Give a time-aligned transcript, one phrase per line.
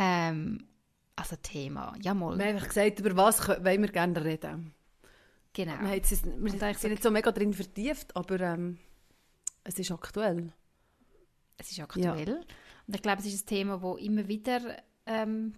[0.00, 0.66] Ähm,
[1.14, 2.38] also Thema, ja mal.
[2.38, 4.72] Wir haben einfach gesagt, über was wollen wir gerne reden.
[5.52, 5.78] Genau.
[5.80, 8.78] Wir, jetzt, wir sind so nicht so mega drin vertieft, aber ähm,
[9.64, 10.52] es ist aktuell.
[11.58, 12.28] Es ist aktuell.
[12.28, 12.34] Ja.
[12.86, 14.60] Und ich glaube, es ist ein Thema, das immer wieder
[15.04, 15.54] ähm,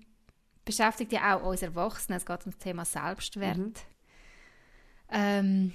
[0.64, 2.16] beschäftigt ja auch uns Erwachsenen.
[2.16, 3.58] Es geht um das Thema Selbstwert.
[3.58, 3.74] Mhm.
[5.10, 5.72] Ähm,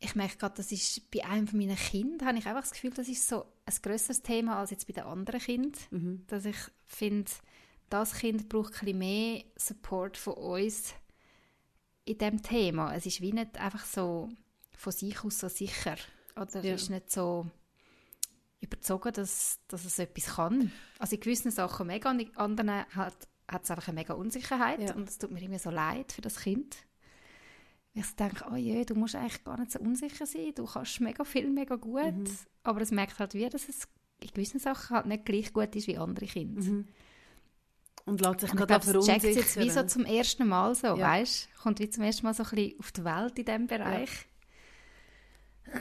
[0.00, 2.90] ich merke gerade, das ist bei einem von meinen Kindern, habe ich einfach das Gefühl,
[2.90, 5.80] das ist so ein grösseres Thema als jetzt bei den anderen Kindern.
[5.90, 6.24] Mhm.
[6.26, 6.56] Dass ich
[6.86, 7.30] finde,
[7.88, 10.94] das Kind braucht ein bisschen mehr Support von uns
[12.04, 12.94] in diesem Thema.
[12.94, 14.28] Es ist wie nicht einfach so
[14.76, 15.96] von sich aus so sicher.
[16.36, 16.74] Oder ja.
[16.74, 17.46] ist nicht so
[18.60, 20.72] überzogen, dass, dass es etwas kann.
[20.98, 24.80] Also in gewissen Sachen mega, und in anderen hat, hat es einfach eine mega Unsicherheit.
[24.80, 24.94] Ja.
[24.94, 26.76] Und es tut mir immer so leid für das Kind.
[27.94, 30.52] Ich denke, oh je, du musst eigentlich gar nicht so unsicher sein.
[30.54, 32.14] Du kannst mega viel, mega gut.
[32.14, 32.38] Mhm.
[32.62, 33.88] Aber es merkt halt wie, dass es
[34.20, 36.62] in gewissen Sachen halt nicht gleich gut ist wie andere Kinder.
[36.62, 36.88] Mhm.
[38.06, 39.20] Und lässt sich und gerade verunsichern.
[39.20, 40.98] checkt jetzt wie so zum ersten Mal so, ja.
[40.98, 41.48] weißt?
[41.60, 44.10] Kommt wie zum ersten Mal so ein bisschen auf die Welt in diesem Bereich.
[45.66, 45.80] Ja.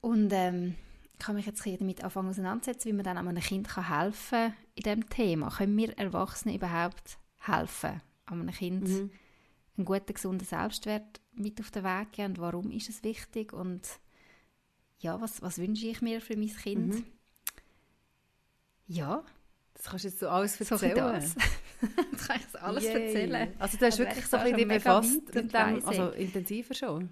[0.00, 0.74] Und ähm,
[1.12, 4.54] ich kann mich jetzt damit anfangen auseinandersetzen, wie man dann einem Kind kann helfen kann
[4.74, 5.50] in diesem Thema.
[5.50, 9.10] Können wir Erwachsene überhaupt helfen, einem Kind mhm.
[9.76, 13.82] einen guten, gesunden Selbstwert mit auf den Weg geben und warum ist es wichtig und
[14.98, 16.94] ja, was, was wünsche ich mir für mein Kind?
[16.94, 17.04] Mhm.
[18.86, 19.24] Ja,
[19.80, 20.94] das kannst du jetzt so alles erzählen.
[20.94, 21.34] So das.
[22.12, 23.06] das kann ich alles Yay.
[23.06, 23.54] erzählen.
[23.58, 27.08] Also du hast wirklich so ein bisschen befasst mit dem, also intensiver schon?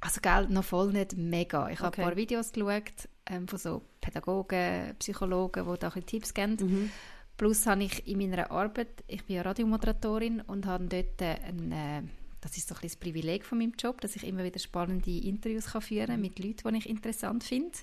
[0.00, 1.68] Also gell, noch voll nicht mega.
[1.68, 1.84] Ich okay.
[1.84, 6.56] habe ein paar Videos geschaut ähm, von so Pädagogen, Psychologen, die da ein Tipps geben.
[6.60, 6.90] Mhm.
[7.36, 12.02] Plus habe ich in meiner Arbeit, ich bin ja Radiomoderatorin und habe dort ein, äh,
[12.40, 15.66] das ist so ein das Privileg von meinem Job, dass ich immer wieder spannende Interviews
[15.66, 17.76] kann führen kann mit Leuten, die ich interessant finde.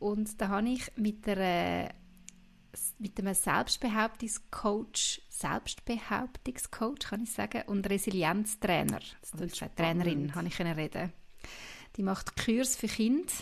[0.00, 1.94] Und da habe ich mit der
[2.98, 9.00] mit einem Selbstbehauptungscoach, Selbstbehauptungscoach kann ich sagen, und Resilienztrainer,
[9.38, 11.12] eine Trainerin, habe ich reden.
[11.96, 13.32] Die macht Kurs für Kinder,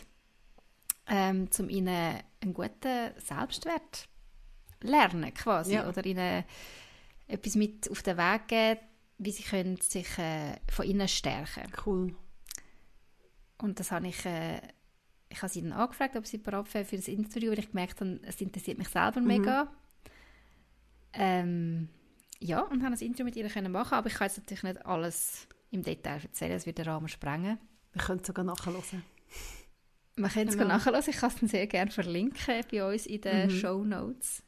[1.08, 4.08] ähm, um ihnen einen guten Selbstwert
[4.80, 5.88] lernen quasi ja.
[5.88, 6.44] oder ihnen
[7.28, 8.80] etwas mit auf den Weg geben,
[9.18, 11.72] wie sie können sich äh, von innen stärken.
[11.86, 12.14] Cool.
[13.58, 14.60] Und das habe ich äh,
[15.32, 18.00] ich habe sie dann angefragt, ob sie bereit wäre für das Interview, weil ich gemerkt
[18.00, 19.26] habe, es interessiert mich selber mhm.
[19.26, 19.72] mega.
[21.14, 21.88] Ähm,
[22.38, 24.84] ja, und habe ein Interview mit ihr können machen, aber ich kann jetzt natürlich nicht
[24.84, 27.58] alles im Detail erzählen, es würde den Rahmen sprengen.
[27.92, 29.02] Wir können es sogar nachhören.
[30.16, 30.68] Man kann es genau.
[30.68, 33.50] nachhören, ich kann es sehr gerne verlinken bei uns in den mhm.
[33.50, 34.42] Show Notes.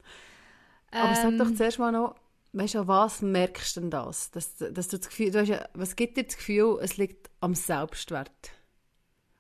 [0.91, 2.15] Aber ähm, sag doch ähm, zuerst mal noch,
[2.53, 4.31] weißt du, was merkst du denn das?
[4.31, 7.55] Dass, dass du das Gefühl, du hast was gibt dir das Gefühl, es liegt am
[7.55, 8.53] Selbstwert?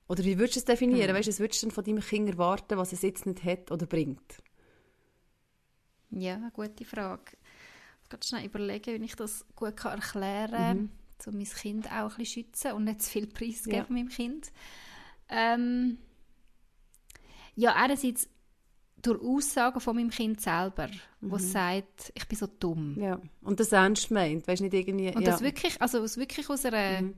[0.08, 1.08] Oder wie würdest du es definieren?
[1.08, 1.16] Hm.
[1.16, 3.86] Weißt du, was würdest du von deinem Kind erwarten, was es jetzt nicht hat oder
[3.86, 4.42] bringt?
[6.10, 7.32] Ja, eine gute Frage.
[8.02, 10.90] Ich kann schnell überlegen, wie ich das gut kann erklären kann, mhm.
[11.26, 13.86] um mein Kind auch ein bisschen schützen und nicht zu viel Preis geben ja.
[13.88, 14.52] meinem Kind.
[15.30, 15.98] Ähm,
[17.56, 18.28] ja, einerseits
[19.00, 21.30] durch Aussagen von meinem Kind selber, mhm.
[21.30, 22.98] wo es sagt, ich bin so dumm.
[23.00, 23.20] Ja.
[23.42, 25.08] Und das ernst meint, weißt nicht irgendwie...
[25.08, 25.30] Und ja.
[25.30, 27.14] das wirklich, also wirklich aus einer mhm.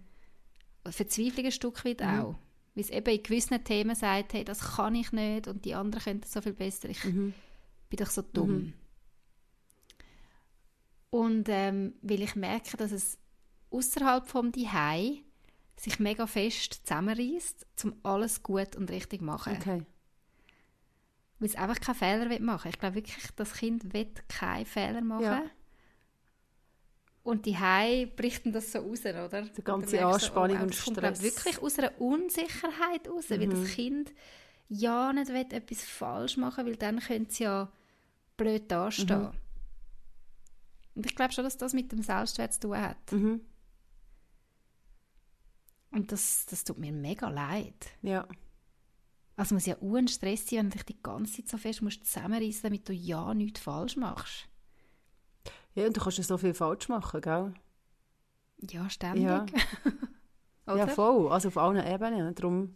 [0.88, 2.20] Verzweiflung ein Stück weit mhm.
[2.20, 2.34] auch
[2.76, 6.04] weil es eben in gewissen Themen sagt, hey, das kann ich nicht und die anderen
[6.04, 7.32] können so viel besser, ich mhm.
[7.88, 8.50] bin doch so dumm.
[8.50, 8.72] Mhm.
[11.08, 13.18] Und ähm, weil ich merke, dass es
[13.70, 15.22] außerhalb vom Dihei
[15.78, 19.56] sich mega fest zusammenreißt, um alles gut und richtig zu machen.
[19.56, 19.86] Okay.
[21.38, 22.70] Weil es einfach keine Fehler machen will.
[22.70, 25.22] Ich glaube wirklich, das Kind will keine Fehler machen.
[25.22, 25.50] Ja.
[27.26, 29.42] Und die Hai brichten das so raus, oder?
[29.42, 30.94] Die ganze Anspannung so, oh, und Stress.
[30.94, 33.40] kommt wirklich aus einer Unsicherheit raus, mhm.
[33.40, 34.12] weil das Kind
[34.68, 37.72] ja nicht will, etwas falsch machen weil dann könnte es ja
[38.36, 39.22] blöd dastehen.
[39.22, 39.32] Mhm.
[40.94, 43.10] Und ich glaube schon, dass das mit dem Selbstwert zu tun hat.
[43.10, 43.40] Mhm.
[45.90, 47.88] Und das, das tut mir mega leid.
[48.02, 48.28] Ja.
[49.34, 52.06] Also muss ja un Stress sein, wenn du dich die ganze Zeit so fest musst
[52.06, 54.48] zusammenreißen, damit du ja nichts falsch machst.
[55.76, 57.54] Ja, und du kannst ja so viel falsch machen, gell?
[58.70, 59.22] Ja, ständig.
[59.24, 59.46] Ja,
[60.66, 61.30] ja voll.
[61.30, 62.34] Also auf allen Ebenen.
[62.34, 62.74] Darum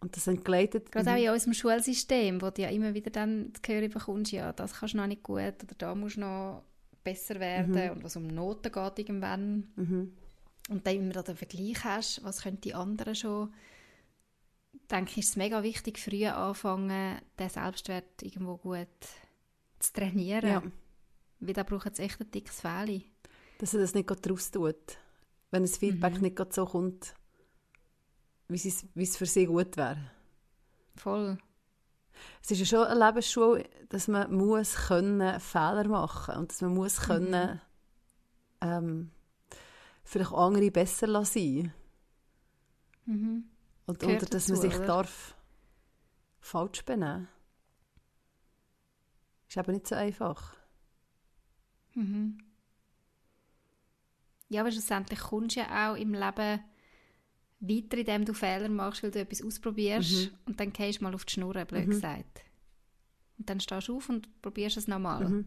[0.00, 0.92] Und das entgleitet...
[0.92, 4.52] Gerade auch in unserem Schulsystem, wo du ja immer wieder dann zu hören bekommst, ja,
[4.52, 6.62] das kannst du noch nicht gut oder da musst du noch
[7.02, 7.90] besser werden Mhm.
[7.92, 9.72] und was um Noten geht irgendwann.
[9.76, 10.12] Mhm.
[10.68, 13.54] Und dann immer den Vergleich hast, was können die anderen schon,
[14.90, 18.86] denke ich, ist es mega wichtig, früh anfangen, den Selbstwert irgendwo gut
[19.78, 20.48] zu trainieren.
[20.48, 20.62] Ja.
[21.40, 23.02] Weil da braucht es echt ein dickes Fell.
[23.58, 24.98] Dass er das nicht draus tut.
[25.50, 26.20] Wenn das Feedback Mhm.
[26.22, 27.14] nicht so kommt,
[28.48, 30.10] wie es, wie es für sie gut wäre.
[30.96, 31.38] Voll.
[32.42, 36.74] Es ist ja schon eine Lebensschule, dass man muss können Fehler machen und dass man
[36.74, 37.60] muss können
[38.60, 39.10] ähm,
[40.04, 41.72] vielleicht andere besser lassen
[43.06, 43.48] Mhm.
[43.86, 44.86] und, oder dass man dazu, sich oder?
[44.86, 45.34] darf
[46.40, 47.28] falsch benehmen.
[49.48, 50.54] Ist aber nicht so einfach.
[51.98, 52.38] Mhm.
[54.48, 56.60] Ja, aber schlussendlich kommst du ja auch im Leben
[57.60, 60.38] weiter, indem du Fehler machst, weil du etwas ausprobierst Mhm.
[60.46, 61.90] und dann gehst du mal auf die Schnur, blöd Mhm.
[61.90, 62.40] gesagt.
[63.38, 65.28] Und dann stehst du auf und probierst es nochmal.
[65.28, 65.44] Mhm.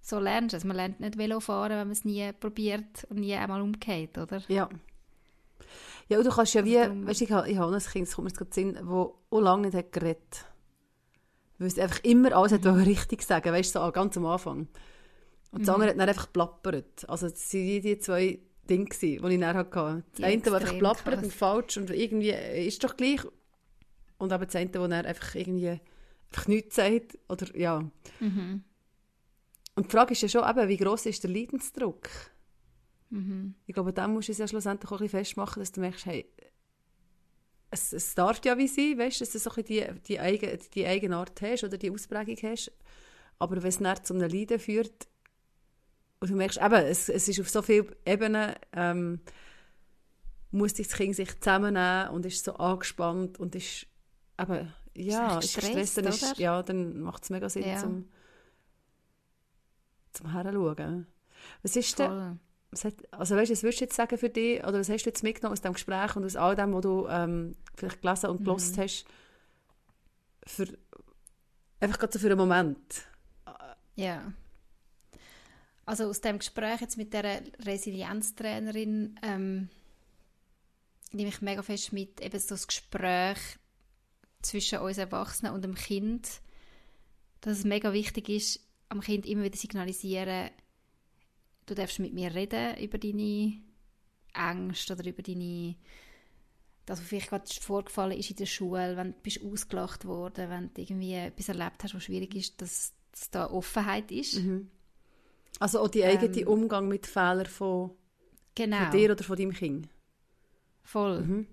[0.00, 0.64] So lernst du es.
[0.64, 4.42] Man lernt nicht Velo fahren, wenn man es nie probiert und nie einmal umgeht, oder?
[4.48, 4.68] Ja.
[6.08, 7.80] Ja, und du kannst ja Also wie, darum- weißt du, ich habe, ich habe ein
[7.82, 10.44] Kind, das kommt mir jetzt gerade Sinn, wo auch lange nicht hat geredet
[11.58, 14.68] Weil es einfach immer alles hat wollte richtig sagen, weißt du, so ganz am Anfang.
[15.52, 15.74] Und das Mhm.
[15.74, 17.08] andere hat dann einfach plappert.
[17.08, 18.38] Also das waren die, die zwei
[18.68, 19.70] Dinge, die ich dann hatte.
[20.10, 23.20] Das Die eine, das einfach plappert und falsch und irgendwie äh, ist doch gleich.
[24.18, 25.68] Und eben das eine, das dann einfach irgendwie
[26.30, 27.18] einfach nichts sagt.
[27.28, 27.88] Oder, ja.
[28.20, 28.64] Mhm.
[29.76, 32.08] Und die Frage ist ja schon, eben, wie gross ist der Leidensdruck?
[33.10, 33.54] Mhm.
[33.66, 36.06] Ich glaube, dann musst du es ja schlussendlich auch ein bisschen festmachen, dass du merkst,
[36.06, 36.26] hey,
[37.70, 40.86] es, es darf ja wie sein, weißt, dass du so ein die, die, eigen, die
[40.86, 42.72] eigene Art hast oder die Ausprägung hast.
[43.38, 45.08] Aber wenn es dann zu einem Leiden führt,
[46.20, 49.20] und du merkst, eben, es, es ist auf so vielen Ebenen, ähm,
[50.50, 53.86] muss das Kind sich zusammennehmen und ist so angespannt und ist
[54.40, 57.76] eben, ja, ist gestresst, dann, ist, ja, dann macht es mega Sinn, Ja.
[57.76, 58.08] zum,
[60.12, 61.06] zum Heranschauen.
[61.62, 62.40] Was ist denn,
[62.70, 65.10] was hat, also weißt, was würdest du jetzt sagen für dich, oder was hast du
[65.10, 68.40] jetzt mitgenommen aus dem Gespräch und aus all dem, was du ähm, vielleicht gelesen und
[68.40, 68.44] Mhm.
[68.44, 69.04] gelost hast,
[70.46, 70.66] für,
[71.80, 73.06] einfach gerade so für einen Moment?
[73.96, 74.32] Ja.
[75.86, 79.68] Also aus dem Gespräch jetzt mit der Resilienztrainerin ähm,
[81.12, 83.38] nehme ich mega fest mit, eben so das Gespräch
[84.42, 86.28] zwischen uns Erwachsenen und dem Kind,
[87.40, 90.50] dass es mega wichtig ist, am Kind immer wieder signalisieren,
[91.66, 93.60] du darfst mit mir reden über deine
[94.34, 95.76] Ängste oder über deine
[96.84, 100.72] das, was vielleicht gerade vorgefallen ist in der Schule, wenn du bist ausgelacht worden, wenn
[100.72, 104.34] du irgendwie etwas erlebt hast, was schwierig ist, dass, dass da Offenheit ist.
[105.58, 107.92] Also auch die eigene Ähm, Umgang mit Fehlern von,
[108.54, 109.88] Genau, von dir oder von deinem Kind.
[110.82, 111.20] voll.
[111.22, 111.46] Mhm.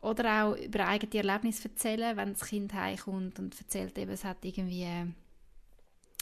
[0.00, 4.44] Oder auch über eigene Erlebnisse erzählen, wenn das Kind heimkommt und erzählt eben, es hat
[4.44, 5.06] irgendwie äh,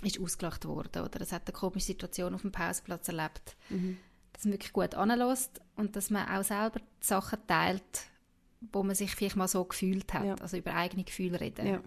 [0.02, 3.56] ist ausgelacht worden oder es hat eine komische Situation auf dem Pausenplatz erlebt.
[3.68, 3.98] Mhm.
[4.32, 8.02] Dass man wirklich gut anlässt und dass man auch selber die Sachen teilt,
[8.72, 10.24] wo man sich vielleicht mal so gefühlt hat.
[10.24, 10.34] Ja.
[10.36, 11.66] Also über eigene Gefühle reden.
[11.66, 11.82] Ja.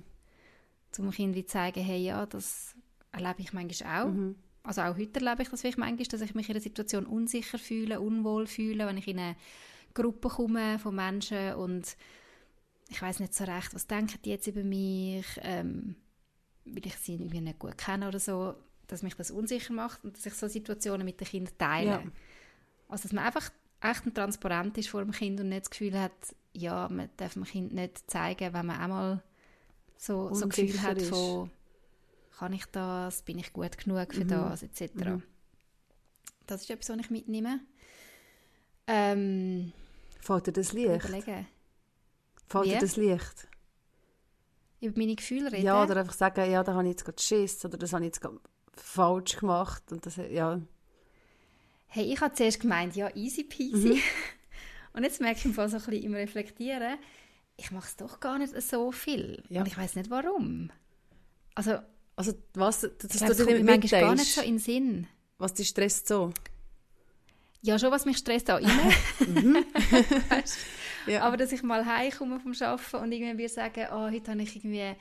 [0.91, 2.75] Zum Kind wie zeigen, hey, ja, das
[3.17, 4.09] erlebe ich manchmal auch.
[4.09, 4.35] Mhm.
[4.63, 7.57] Also auch heute erlebe ich das vielleicht manchmal, dass ich mich in einer Situation unsicher
[7.57, 9.35] fühle, unwohl fühle, wenn ich in eine
[9.93, 11.95] Gruppe komme von Menschen und
[12.89, 15.95] ich weiß nicht so recht, was denken die jetzt über mich, ähm,
[16.65, 18.55] weil ich sie irgendwie nicht gut kenne oder so,
[18.87, 21.89] dass mich das unsicher macht und dass ich so Situationen mit den Kindern teile.
[21.89, 22.03] Ja.
[22.87, 23.49] Also dass man einfach
[23.81, 27.33] echt und transparent ist vor dem Kind und nicht das Gefühl hat, ja, man darf
[27.33, 29.23] dem Kind nicht zeigen, wenn man einmal
[29.97, 31.51] so, so Gefühl Unsicher hat von
[32.37, 34.29] kann ich das, bin ich gut genug für Mhm.
[34.29, 34.93] das, etc.
[34.95, 35.23] Mhm.
[36.45, 37.59] Das ist etwas, was ich mitnehme.
[38.87, 39.73] Ähm,
[40.21, 41.03] Fällt dir das Licht?
[41.05, 41.47] überlegen.
[42.47, 43.47] Fällt dir das Licht?
[44.79, 45.65] Über meine Gefühle reden.
[45.65, 48.07] Ja, oder einfach sagen, ja, da habe ich jetzt gerade Schiss oder das habe ich
[48.09, 48.39] jetzt gerade
[48.73, 49.91] falsch gemacht.
[49.91, 50.61] Und das, ja.
[51.87, 53.95] Hey, ich habe zuerst gemeint, ja, easy peasy.
[53.95, 54.01] Mhm.
[54.93, 56.97] Und jetzt merke ich im Fall so ein bisschen im Reflektieren,
[57.55, 59.43] ich mache es doch gar nicht so viel.
[59.49, 59.61] Ja.
[59.61, 60.71] Und ich weiß nicht warum.
[61.55, 61.79] Also,
[62.17, 64.59] Also was, dass ich du glaube, es dir kommt mir gar nicht so in den
[64.59, 65.07] Sinn.
[65.37, 66.33] was dich stresst so.
[67.61, 68.65] Ja, schon, was mich stresst auch rein.
[70.29, 70.57] Weisst?
[71.05, 71.21] Ja.
[71.21, 74.55] Aber dass ich mal heimkomme vom Arbeiten und irgendwie wir sagen, oh, heute habe ich
[74.55, 74.93] irgendwie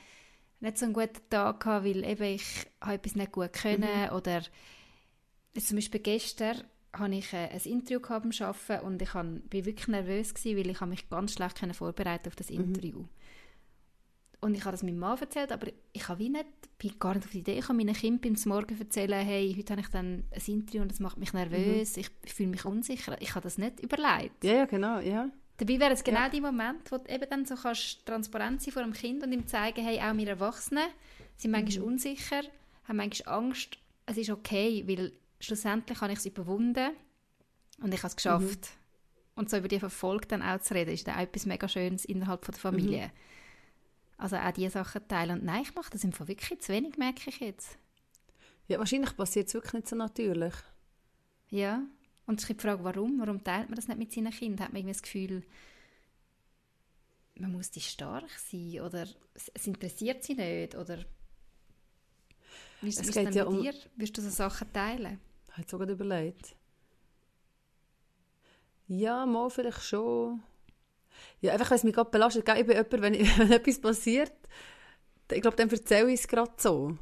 [0.59, 2.45] nicht so einen guten Tag gehabt, weil eben ich
[2.81, 4.41] habe etwas nicht gut können oder
[5.53, 9.65] jetzt zum Beispiel gestern habe ich äh, ein Interview gehabt beim Arbeiten und ich bin
[9.65, 13.05] wirklich nervös gewesen, weil ich mich ganz schlecht vorbereiten auf das Interview.
[14.39, 16.45] Und ich habe das meinem Mann erzählt, aber ich habe wie nicht,
[16.77, 19.73] bin gar nicht auf die Idee, ich habe meinen Kind beim Morgen erzählen, hey, heute
[19.73, 23.19] habe ich dann ein Interview und das macht mich nervös, ich fühle mich unsicher.
[23.19, 24.43] Ich habe das nicht überlegt.
[24.43, 25.29] ja, ja, genau, ja.
[25.57, 26.29] Dabei wäre es genau ja.
[26.29, 29.47] die Moment, wo du eben dann so kannst transparent sein vor dem Kind und ihm
[29.47, 30.87] zeigen, hey, auch wir Erwachsenen
[31.35, 31.93] sind manchmal mhm.
[31.93, 32.41] unsicher,
[32.87, 33.79] haben manchmal Angst.
[34.05, 36.91] Es ist okay, weil schlussendlich habe ich es überwunden
[37.81, 38.45] und ich habe es geschafft.
[38.45, 38.87] Mhm.
[39.35, 42.05] Und so über die Verfolg dann auch zu reden, ist dann auch etwas mega Schönes
[42.05, 43.07] innerhalb von der Familie.
[43.07, 43.11] Mhm.
[44.17, 45.39] Also auch diese Sachen teilen.
[45.39, 47.77] Und nein, ich mache das im Fall wirklich zu wenig, merke ich jetzt.
[48.67, 50.53] Ja, wahrscheinlich passiert es wirklich nicht so natürlich.
[51.49, 51.83] Ja,
[52.25, 53.19] und es ist die Frage, warum?
[53.19, 54.65] Warum teilt man das nicht mit seinen Kindern?
[54.65, 55.43] Hat man irgendwie das Gefühl,
[57.35, 59.07] man muss die stark sein oder
[59.53, 61.05] es interessiert sie nicht oder
[62.81, 63.61] wie ist es geht ja um...
[63.61, 63.73] dir?
[63.95, 65.19] Wirst du so Sachen teilen?
[65.49, 66.55] Ich habe sogar überlegt.
[68.87, 70.43] Ja, mal vielleicht schon.
[71.41, 72.47] Ja, einfach, weil es mich gerade belastet.
[72.47, 74.33] Ich bin jemand, wenn, wenn etwas passiert,
[75.31, 76.97] ich glaube, dann erzähle ich es gerade so.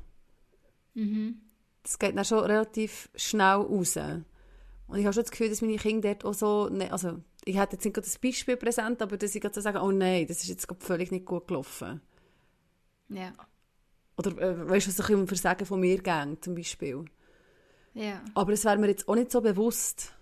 [0.93, 1.41] Mhm.
[1.83, 3.97] Das geht dann schon relativ schnell raus.
[4.87, 7.57] Und ich habe schon das Gefühl, dass meine Kinder dort auch so, ne, also ich
[7.57, 10.25] hätte jetzt nicht gerade das Beispiel präsent, aber dass ich gerade so sagen, oh nein,
[10.27, 12.01] das ist jetzt völlig nicht gut gelaufen.
[13.09, 13.33] Ja.
[14.17, 17.05] Oder äh, weißt du, was ich um Versagen von mir ging, zum Beispiel.
[17.93, 18.23] Ja.
[18.33, 20.14] Aber das wäre mir jetzt auch nicht so bewusst.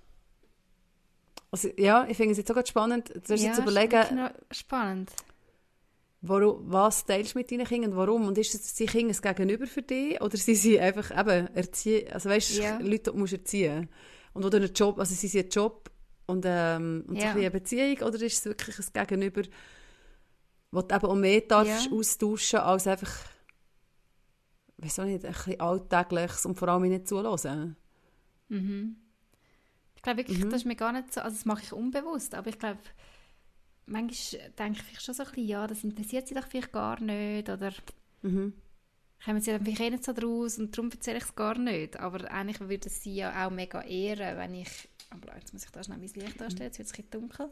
[1.53, 4.31] Also, ja, ich finde es jetzt auch spannend, du ja, jetzt überlegen.
[4.50, 5.12] spannend.
[6.22, 8.25] Warum, was teilst du mit deinen Kindern und warum?
[8.25, 12.27] Und ist es, sind Kinder Gegenüber für dich oder sind sie einfach eben erziehen, also
[12.27, 12.79] weißt du, ja.
[12.79, 13.88] Leute, die du erziehen
[14.33, 15.91] Und oder einen Job, also sind sie einen Job
[16.25, 17.33] und, ähm, und ja.
[17.33, 19.43] so eine Beziehung oder ist es wirklich ein Gegenüber,
[20.72, 21.91] wo du eben auch mehr darfst ja.
[21.91, 23.13] austauschen als einfach,
[24.77, 27.75] weiß auch nicht, ein bisschen alltägliches und vor allem nicht zulassen?
[28.50, 29.02] Mhm.
[30.03, 30.50] Ich glaube wirklich, mhm.
[30.50, 32.81] das ist mir gar nicht so, also das mache ich unbewusst, aber ich glaube,
[33.86, 37.48] manchmal denke ich schon so ein bisschen, ja, das interessiert sie doch vielleicht gar nicht
[37.48, 37.72] oder
[38.22, 38.51] mhm.
[39.24, 41.98] kommen sie dann vielleicht eh nicht so draus und darum erzähle ich es gar nicht.
[42.01, 45.81] Aber eigentlich würde sie ja auch mega ehren, wenn ich, aber jetzt muss ich da
[45.81, 47.50] schnell mein Licht darstellen, jetzt wird es ein bisschen dunkel,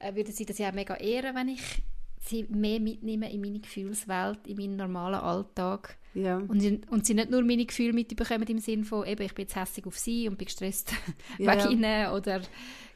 [0.00, 1.82] äh, würde sie das ja auch mega ehren, wenn ich
[2.20, 6.38] sie mehr mitnehme in meine Gefühlswelt, in meinen normalen Alltag ja.
[6.38, 9.44] Und, sie, und sie nicht nur meine Gefühle mitbekommen im Sinne von, eben, ich bin
[9.44, 10.92] jetzt hässlich auf sie und bin gestresst
[11.38, 12.42] ja, wegen ihnen oder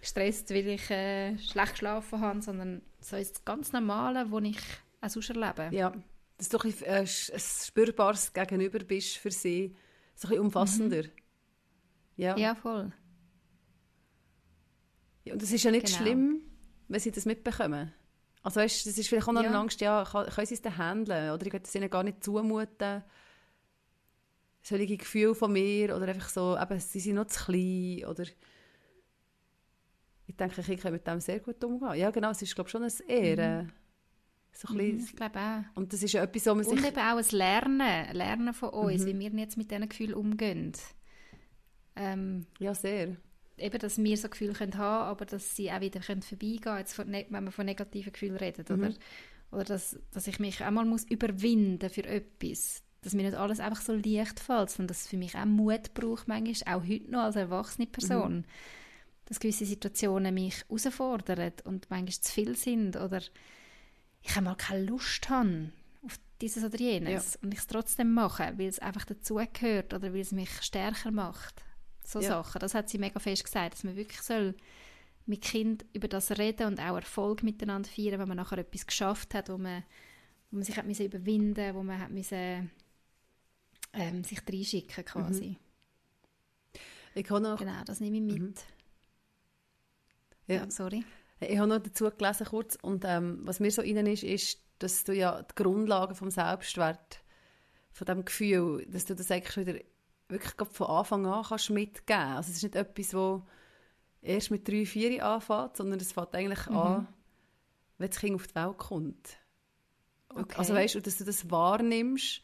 [0.00, 4.58] gestresst, weil ich äh, schlecht geschlafen habe, sondern so ist das ganz Normale, was ich
[5.00, 5.74] auch sonst erlebe.
[5.74, 5.92] Ja,
[6.38, 9.76] dass du ein, äh, ein spürbares Gegenüber bist für sie,
[10.14, 11.02] so ein bisschen umfassender.
[11.04, 11.10] Mhm.
[12.16, 12.36] Ja.
[12.36, 12.92] ja, voll.
[15.24, 15.98] Ja, und es ist ja nicht genau.
[15.98, 16.40] schlimm,
[16.88, 17.92] wenn sie das mitbekommen.
[18.44, 19.48] Also weißt, das ist vielleicht auch noch ja.
[19.48, 21.30] eine Angst, ja, können sie es dann handeln?
[21.32, 23.02] Oder ich will es ihnen gar nicht zumuten.
[24.62, 28.24] Solche Gefühle von mir oder einfach so, eben, sie sind noch zu klein oder
[30.26, 31.94] ich denke, ich kann mit dem sehr gut umgehen.
[31.94, 33.66] Ja, genau, es ist glaube ich, schon ein Ehren.
[33.66, 33.72] Mhm.
[34.52, 35.76] So ein bisschen, mhm, ich glaube auch.
[35.76, 36.72] Und das ist ja etwas, wo man sich...
[36.72, 39.20] Und eben auch ein Lernen, Lernen von uns, mhm.
[39.20, 40.72] wie wir jetzt mit diesen Gefühlen umgehen.
[41.96, 43.16] Ähm, ja, sehr
[43.58, 46.78] eben, dass wir so Gefühle können haben aber dass sie auch wieder können vorbeigehen können,
[46.78, 48.68] jetzt von, wenn man von negativen Gefühlen redet.
[48.68, 48.78] Mhm.
[48.78, 48.94] Oder,
[49.52, 52.82] oder dass, dass ich mich einmal muss überwinden für etwas.
[53.02, 55.92] Dass mir nicht alles einfach so leicht fällt, sondern dass es für mich auch Mut
[55.94, 58.38] braucht, manchmal, auch heute noch als erwachsene Person.
[58.38, 58.44] Mhm.
[59.26, 63.20] Dass gewisse Situationen mich herausfordern und manchmal zu viel sind oder
[64.22, 65.70] ich einmal keine Lust habe
[66.02, 67.40] auf dieses oder jenes ja.
[67.42, 71.62] und ich es trotzdem mache, weil es einfach dazugehört oder weil es mich stärker macht.
[72.04, 72.28] So ja.
[72.28, 72.60] Sachen.
[72.60, 74.54] Das hat sie mega fest gesagt, dass man wirklich soll
[75.26, 79.34] mit Kind über das reden und auch Erfolg miteinander feiern, wenn man nachher etwas geschafft
[79.34, 79.82] hat, wo man,
[80.50, 82.70] wo man sich hat müssen überwinden, wo man hat müssen,
[83.94, 85.48] ähm, sich reinschicken quasi.
[85.48, 85.56] Mhm.
[87.14, 87.58] Ich habe noch...
[87.58, 88.40] Genau, das nehme ich mit.
[88.40, 88.54] Mhm.
[90.46, 90.56] Ja.
[90.56, 90.70] ja.
[90.70, 91.04] sorry.
[91.40, 95.04] Ich habe noch dazu gelesen kurz und ähm, was mir so innen ist, ist, dass
[95.04, 97.22] du ja die Grundlagen vom Selbstwert,
[97.92, 99.78] von dem Gefühl, dass du das eigentlich wieder
[100.34, 103.40] wirklich von Anfang an kannst mitgeben Also es ist nicht etwas, das
[104.22, 106.76] erst mit drei, vier anfängt, sondern es fängt eigentlich mhm.
[106.76, 107.08] an,
[107.98, 109.38] wenn das Kind auf die Welt kommt.
[110.28, 110.56] Okay.
[110.56, 112.42] Also weißt du, dass du das wahrnimmst,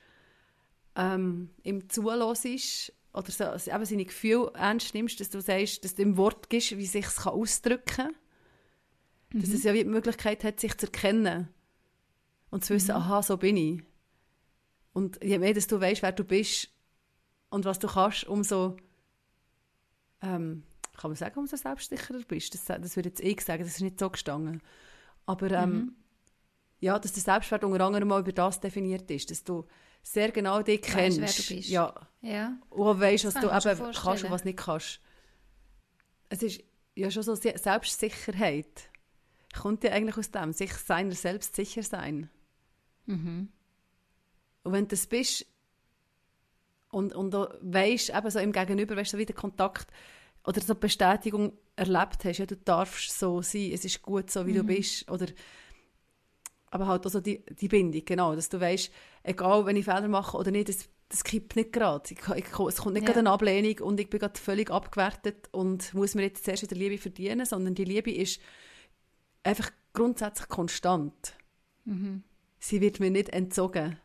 [0.97, 5.95] ähm, ihm zulässt oder so, also eben seine Gefühle ernst nimmst, dass du sagst, dass
[5.95, 8.15] du ihm Wort gibst, wie sich es ausdrücken kann.
[9.33, 9.41] Mhm.
[9.41, 11.49] Dass es ja wie die Möglichkeit hat, sich zu erkennen
[12.51, 13.03] und zu wissen, mhm.
[13.03, 13.83] aha, so bin ich.
[14.93, 16.69] Und je mehr, dass du weißt, wer du bist,
[17.51, 18.77] und was du kannst, umso,
[20.23, 20.63] ähm,
[20.97, 22.55] kann man sagen, umso selbstsicherer bist.
[22.55, 24.63] Das, das würde jetzt ich sagen, das ist nicht so gestanden.
[25.27, 25.97] Aber ähm, mhm.
[26.79, 29.67] ja, dass der Selbstwert unter anderem mal über das definiert ist, dass du
[30.03, 31.21] sehr genau dich kennst.
[31.21, 31.69] Weißt, wer du bist.
[31.71, 31.95] Ja.
[32.23, 32.59] ja.
[32.71, 35.01] Und weißt, was du eben kannst und was nicht kannst.
[36.29, 36.63] Es ist
[36.95, 38.89] ja schon so Selbstsicherheit.
[39.61, 42.31] Kommt ja eigentlich aus dem, sich seiner selbst sicher sein.
[43.07, 43.49] Mhm.
[44.63, 45.47] Und wenn du das bist,
[46.91, 49.87] und, und da weisst, eben so im Gegenüber, weißt du, so wie der Kontakt,
[50.47, 54.53] oder so Bestätigung erlebt hast, ja, du darfst so sein, es ist gut so, wie
[54.53, 54.57] mhm.
[54.57, 55.27] du bist, oder
[56.71, 58.91] aber halt auch so die, die Bindung, genau, dass du weißt,
[59.25, 62.05] egal, wenn ich Fehler mache oder nicht, das, das kippt nicht gerade.
[62.13, 63.07] Ich, ich, es kommt nicht ja.
[63.07, 66.77] gerade eine Ablehnung und ich bin gerade völlig abgewertet und muss mir jetzt zuerst wieder
[66.77, 68.41] Liebe verdienen, sondern die Liebe ist
[69.43, 71.35] einfach grundsätzlich konstant.
[71.85, 72.23] Mhm.
[72.61, 73.99] Sie wird mir nicht entzogen.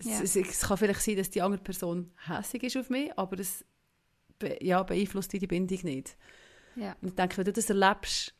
[0.00, 0.22] Ja.
[0.22, 3.64] Es, es, kann vielleicht sein, dass die andere Person hässlich ist auf mich, aber es
[4.38, 6.16] be ja, beeinflusst die Bindung nicht.
[6.76, 6.96] Ja.
[7.00, 8.34] Und ich denke, wenn du das erlebst,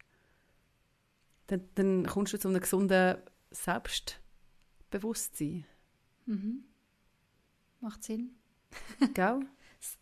[1.48, 3.18] dann, dann kommst du zu einem gesunden
[3.50, 5.66] Selbstbewusstsein.
[6.26, 6.64] Mhm.
[7.80, 8.36] Macht Sinn.
[9.14, 9.40] Gell?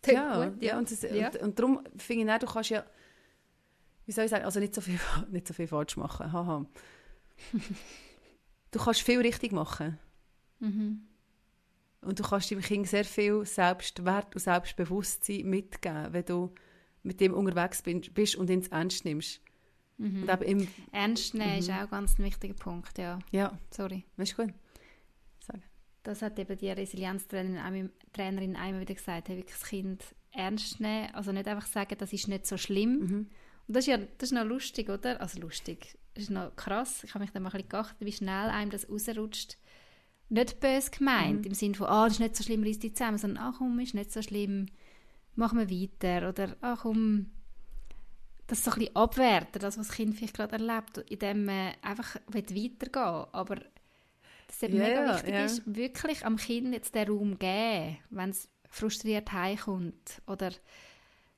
[0.07, 0.69] ja, gut, ja.
[0.69, 0.77] ja.
[0.77, 1.29] Und, das, ja.
[1.29, 2.85] Und, und, darum finde ich auch, du kannst ja,
[4.05, 4.99] wie soll ich sagen, also nicht so viel,
[5.31, 6.31] nicht so viel falsch machen.
[6.31, 6.65] Haha.
[8.71, 9.97] du kannst viel richtig machen.
[10.59, 11.07] Mhm.
[12.07, 16.53] Und du kannst deinem Kind sehr viel Selbstwert und Selbstbewusstsein mitgeben, wenn du
[17.03, 19.41] mit dem unterwegs bist und ins Ernst nimmst.
[19.97, 20.23] Mhm.
[20.23, 21.59] Und im Ernst nehmen mhm.
[21.59, 23.19] ist auch ganz ein wichtiger Punkt, ja.
[23.31, 23.59] Ja.
[23.71, 24.05] Sorry.
[24.15, 24.53] Das ist gut.
[25.39, 25.59] Sag.
[26.03, 31.47] Das hat eben die Resilienztrainerin einmal wieder gesagt, hey, das Kind ernst nehmen, also nicht
[31.47, 32.99] einfach sagen, das ist nicht so schlimm.
[32.99, 33.27] Mhm.
[33.67, 35.19] Und das ist ja das ist noch lustig, oder?
[35.19, 37.03] Also lustig, das ist noch krass.
[37.03, 39.57] Ich habe mich dann mal ein bisschen geachtet, wie schnell einem das rausrutscht
[40.29, 41.47] nicht böse gemeint, mhm.
[41.47, 43.55] im Sinne von, ah, oh, das ist nicht so schlimm, reiss dich zusammen, sondern, ach
[43.57, 44.67] komm, ist nicht so schlimm,
[45.35, 46.29] machen wir weiter.
[46.29, 47.27] Oder, ach komm,
[48.47, 52.15] das so ein bisschen abwerten, das, was das Kind vielleicht gerade erlebt, indem man einfach
[52.27, 53.27] weitergehen will.
[53.31, 55.45] Aber dass es yeah, mega wichtig yeah.
[55.45, 60.51] ist, wirklich am Kind jetzt den Raum geben, wenn es frustriert heimkommt oder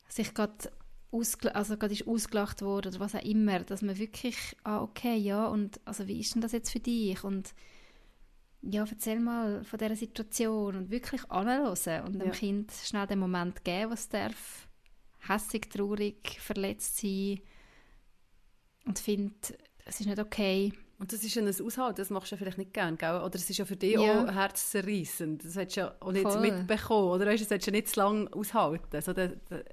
[0.08, 0.72] sich gerade
[1.12, 5.48] also gerade ist ausgelacht wurde oder was auch immer, dass man wirklich, ah okay, ja,
[5.48, 7.24] und also wie ist denn das jetzt für dich?
[7.24, 7.55] Und
[8.62, 12.32] ja, erzähl mal von dieser Situation und wirklich anhören und dem ja.
[12.32, 14.68] Kind schnell den Moment geben, was darf
[15.28, 17.39] hässig, traurig, verletzt sein
[18.86, 20.74] und findet, es ist nicht okay.
[20.98, 23.22] Und das ist ja ein Aushalten, das machst du ja vielleicht nicht gerne, gell?
[23.22, 24.25] Oder es ist ja für dich ja.
[24.25, 25.46] auch herzzerreissend.
[25.46, 26.42] Das hättest du ja auch nicht Voll.
[26.42, 27.25] mitbekommen, oder?
[27.25, 29.01] Weißt, das hättest du ja nicht zu lange aushalten.
[29.01, 29.63] So der, der,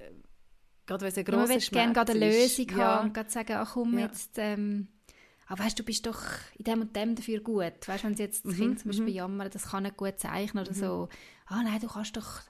[0.85, 2.77] gerade wenn es ein grosser ja, Man möchte gerne eine Lösung ja.
[2.77, 4.05] haben und sagen, ach komm, ja.
[4.05, 4.37] jetzt...
[4.37, 4.87] Ähm,
[5.47, 6.21] aber weißt du, bist doch
[6.57, 7.87] in dem und dem dafür gut.
[7.87, 9.13] Weißt du, wenn sie jetzt das mhm, Kind zum Beispiel mhm.
[9.13, 10.79] jammern, das kann nicht gut zeichnen oder mhm.
[10.79, 11.09] so.
[11.45, 12.41] Ah nein, du kannst doch,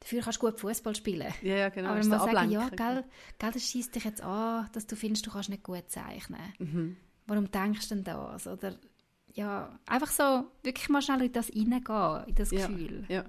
[0.00, 1.32] dafür kannst du gut Fußball spielen.
[1.42, 1.90] Ja, ja genau.
[1.90, 3.04] Aber man sagen, ja, gell,
[3.38, 6.40] gell, das schießt dich jetzt an, dass du findest, du kannst nicht gut zeichnen.
[6.58, 6.96] Mhm.
[7.26, 8.46] Warum denkst du denn das?
[8.46, 8.76] Oder
[9.32, 13.04] ja, einfach so wirklich mal schnell in das reingehen, in das Gefühl.
[13.08, 13.24] Ja.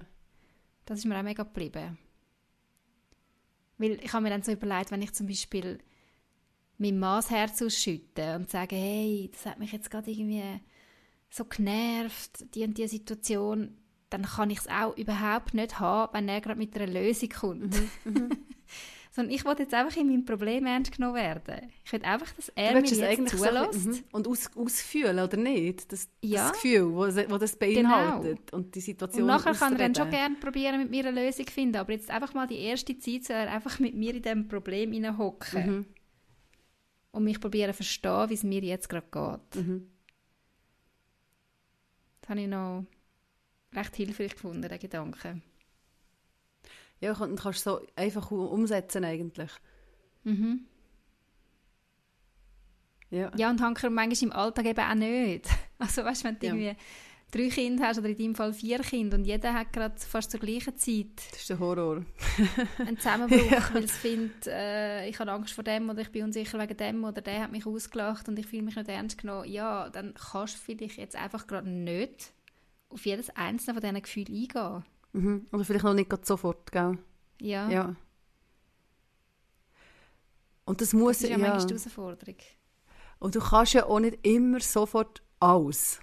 [0.84, 1.98] Das ist mir auch mega geblieben.
[3.78, 5.78] Weil ich habe mir dann so überlegt, wenn ich zum Beispiel
[6.78, 10.60] mein Mann Herz ausschütten und sagen, hey, das hat mich jetzt gerade irgendwie
[11.28, 13.76] so genervt, die und die Situation,
[14.10, 17.74] dann kann ich es auch überhaupt nicht haben, wenn er gerade mit einer Lösung kommt.
[18.04, 18.12] Mhm.
[18.12, 18.30] Mhm.
[19.10, 21.72] Sondern ich wollte jetzt einfach in meinem Problem ernst genommen werden.
[21.84, 23.82] Ich will einfach, dass er mir jetzt zulässt.
[23.82, 24.04] So, mhm.
[24.12, 25.90] und aus, ausfühlen, oder nicht?
[25.90, 26.48] Das, ja.
[26.48, 28.56] das Gefühl, wo, wo das beinhaltet genau.
[28.56, 31.46] und die Situation Und nachher kann er dann schon gerne probieren, mit mir eine Lösung
[31.46, 34.22] zu finden, aber jetzt einfach mal die erste Zeit soll er einfach mit mir in
[34.22, 35.66] diesem Problem hineinhocken.
[35.66, 35.86] Mhm
[37.18, 39.64] und mich probieren zu verstehen, wie es mir jetzt gerade geht.
[39.64, 39.90] Mhm.
[42.20, 42.84] Das habe ich noch
[43.74, 45.42] recht hilfreich gefunden, den Gedanken.
[47.00, 49.50] Ja, und kannst du so einfach umsetzen eigentlich.
[50.22, 50.66] Mhm.
[53.10, 53.32] Ja.
[53.36, 55.48] ja, und Hanker manchmal im Alltag eben auch nicht.
[55.80, 56.52] Also weißt du, wenn du ja.
[56.54, 56.82] irgendwie
[57.30, 60.40] drei Kinder hast oder in deinem Fall vier Kinder und jeder hat gerade fast zur
[60.40, 61.06] gleichen Zeit.
[61.30, 62.04] Das ist der Horror.
[62.78, 63.74] ein Zusammenbruch, ja.
[63.74, 67.04] weil es findet, äh, ich habe Angst vor dem oder ich bin unsicher wegen dem
[67.04, 69.48] oder der hat mich ausgelacht und ich fühle mich nicht ernst genommen.
[69.48, 72.32] Ja, dann kannst du vielleicht jetzt einfach gerade nicht
[72.88, 74.84] auf jedes einzelne von diesen Gefühlen eingehen.
[75.12, 75.46] Mhm.
[75.52, 76.98] Oder vielleicht noch nicht sofort, gell?
[77.40, 77.68] Ja.
[77.68, 77.94] ja.
[80.64, 82.36] Und das muss das ist ja, ja manchmal die Herausforderung.
[83.18, 86.00] Und du kannst ja auch nicht immer sofort alles.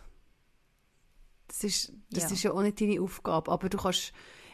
[1.48, 2.30] Das ist, das ja.
[2.32, 3.52] ist ja auch nicht deine Aufgabe.
[3.52, 4.14] Aber du kannst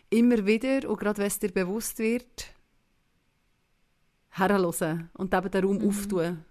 [0.10, 2.54] immer wieder, und gerade wenn es dir bewusst wird,
[4.32, 5.88] herhören und eben den Raum mhm.
[5.88, 6.46] auftun.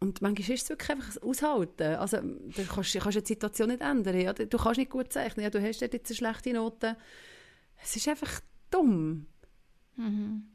[0.00, 1.94] Und manchmal ist es wirklich einfach aushalten.
[1.96, 4.20] Also, du kannst, kannst die Situation nicht ändern.
[4.20, 4.32] Ja?
[4.34, 5.44] Du kannst nicht gut zeichnen.
[5.44, 6.96] Ja, du hast jetzt eine schlechte Note.
[7.82, 9.26] Es ist einfach dumm.
[9.96, 10.53] Mhm.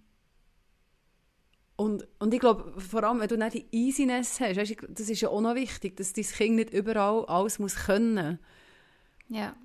[1.79, 5.21] Und, und ich glaube, vor allem, wenn du nicht die Easiness hast, weißt, das ist
[5.21, 8.37] ja auch noch wichtig, dass dein Kind nicht überall alles muss können
[9.29, 9.55] Ja.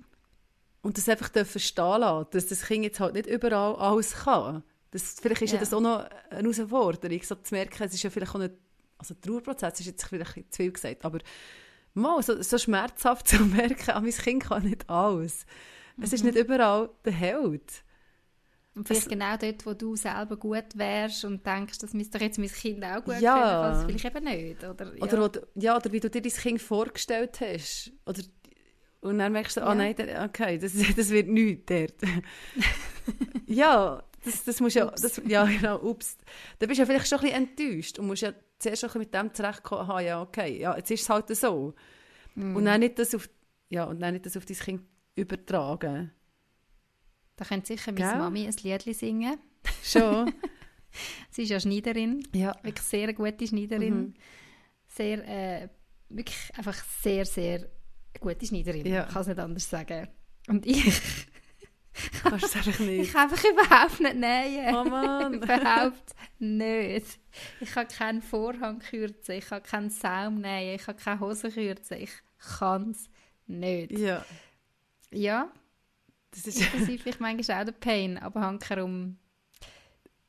[0.81, 4.63] Und das einfach verstehen lassen, dass das Kind jetzt halt nicht überall alles kann.
[4.91, 5.55] Das, vielleicht ist ja.
[5.55, 8.53] ja das auch noch eine Herausforderung, so zu merken, es ist ja vielleicht auch nicht,
[8.97, 11.19] also der Trauerprozess ist jetzt vielleicht zu viel gesagt, aber
[11.95, 15.45] mal so, so schmerzhaft zu merken, ah, mein Kind kann nicht alles.
[16.01, 16.29] Es ist mhm.
[16.29, 17.83] nicht überall der Held.
[18.75, 22.37] Und vielleicht genau dort, wo du selber gut wärst und denkst, das müsste doch jetzt
[22.37, 23.71] mein Kind auch gut Ja.
[23.71, 24.63] können, es vielleicht eben nicht.
[24.65, 25.01] Oder, ja.
[25.03, 27.93] Oder, du- ja, oder wie du dir dein Kind vorgestellt hast.
[28.05, 28.21] Oder,
[28.99, 29.75] und dann merkst du, ah Ja.
[29.75, 31.93] nein, der- okay, das, das wird nichts dort.
[33.47, 36.17] ja, das, das muss ja, das, ja genau, ups.
[36.59, 39.13] Da bist du ja vielleicht schon ein bisschen enttäuscht und musst ja zuerst schon mit
[39.13, 41.73] dem zurechtkommen, aha, ja, okay, ja, jetzt ist es halt so.
[42.35, 42.55] Mhm.
[42.55, 43.29] Und dann nicht das auf,
[43.69, 44.81] ja, und dann nicht das auf dein Kind
[45.15, 46.11] übertragen.
[47.35, 48.17] Da könnte sicher meine Gell?
[48.17, 49.37] Mami ein Lied singen.
[49.83, 50.33] Schon?
[51.29, 52.55] Sie ist ja Schneiderin, ja.
[52.63, 53.97] wirklich sehr gute Schneiderin.
[53.97, 54.13] Mhm.
[54.87, 55.27] Sehr,
[55.63, 55.69] äh,
[56.07, 57.67] wirklich einfach sehr, sehr
[58.19, 58.85] gute Schneiderin.
[58.85, 59.05] Ja.
[59.05, 60.07] Ich kann es nicht anders sagen.
[60.47, 60.85] Und ich,
[62.23, 63.13] Kannst du es einfach ich nicht.
[63.13, 64.75] kann einfach überhaupt nicht nähen.
[64.75, 65.33] Oh Mann.
[65.35, 67.19] überhaupt nicht.
[67.61, 71.97] Ich kann keinen Vorhang kürzen, ich kann keinen Saum nähen, ich kann keine Hose kürzen.
[71.97, 72.11] Ich
[72.57, 73.09] kann es
[73.47, 73.91] nicht.
[73.97, 74.25] Ja,
[75.11, 75.51] Ja,
[76.43, 76.63] das ist,
[77.01, 79.17] vielleicht manchmal auch der Pain, aber hankerum,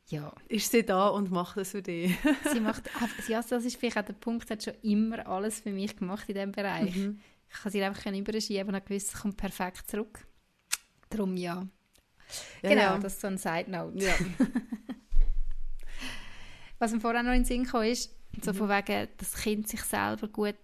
[0.08, 0.32] ja.
[0.48, 2.16] ist sie da und macht das für dich.
[2.52, 2.88] Sie macht,
[3.28, 6.28] ja, das ist vielleicht auch der Punkt, sie hat schon immer alles für mich gemacht
[6.28, 6.94] in diesem Bereich.
[6.94, 7.20] Mhm.
[7.48, 10.26] Ich kann sie einfach überschieben und gewusst, es kommt perfekt zurück.
[11.10, 11.66] Darum ja.
[12.62, 12.98] Ja, genau, ja.
[12.98, 14.04] das ist so ein Side Note.
[14.04, 14.14] Ja.
[16.78, 18.56] Was mir vorher noch in den Sinn kam, ist, so Mhm.
[18.56, 20.56] von wegen, dass das Kind sich selber gut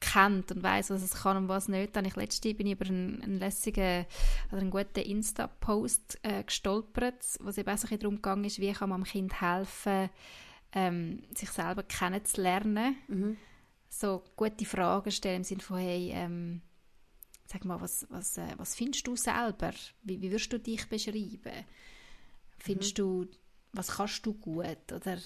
[0.00, 1.94] kennt und weiß, was es kann und was nicht.
[1.94, 4.06] Dann ich letzte bin ich über einen, einen lässigen
[4.50, 8.58] oder einen guten Insta-Post äh, gestolpert, wo es eben auch so ein darum gegangen ist,
[8.58, 10.10] wie kann man dem Kind helfen,
[10.72, 12.96] ähm, sich selber kennenzulernen.
[13.08, 13.36] Mhm.
[13.88, 16.62] So gute Fragen stellen im Sinne von, hey, ähm,
[17.46, 19.72] sag mal, was, was, äh, was findest du selber?
[20.02, 21.64] Wie, wie würdest du dich beschreiben?
[22.58, 23.26] Findest du,
[23.72, 24.92] was kannst du gut?
[24.92, 25.18] Oder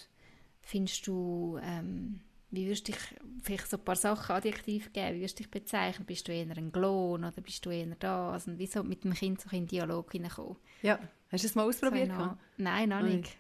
[0.62, 2.20] findest du, ähm,
[2.54, 3.00] wie würdest du dich,
[3.42, 6.06] vielleicht so ein paar Sachen adjektiv geben, wie würdest du dich bezeichnen?
[6.06, 8.46] Bist du eher ein Glon oder bist du eher das?
[8.46, 10.56] Und wie so mit dem Kind so in den Dialog hineinkommen.
[10.82, 10.98] ja.
[11.32, 12.08] Hast du es mal ausprobiert?
[12.08, 13.36] So noch, nein, noch Noch nicht.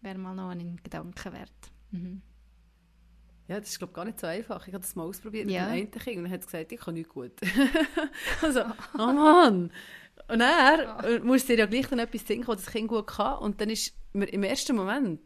[0.00, 1.50] Wäre mal noch ein Gedanke wert.
[1.90, 2.22] Mhm.
[3.46, 4.66] Ja, das ist glaube gar nicht so einfach.
[4.66, 5.68] Ich habe das mal ausprobiert Ja.
[5.68, 7.32] mit dem Kind und dann hat es gesagt, ich kann nicht gut.
[8.42, 8.62] also,
[8.94, 9.70] oh Mann.
[10.28, 13.38] Und dann äh, muss dir ja gleich dann etwas denken, was das Kind gut kann.
[13.38, 15.20] Und dann ist mir im ersten Moment,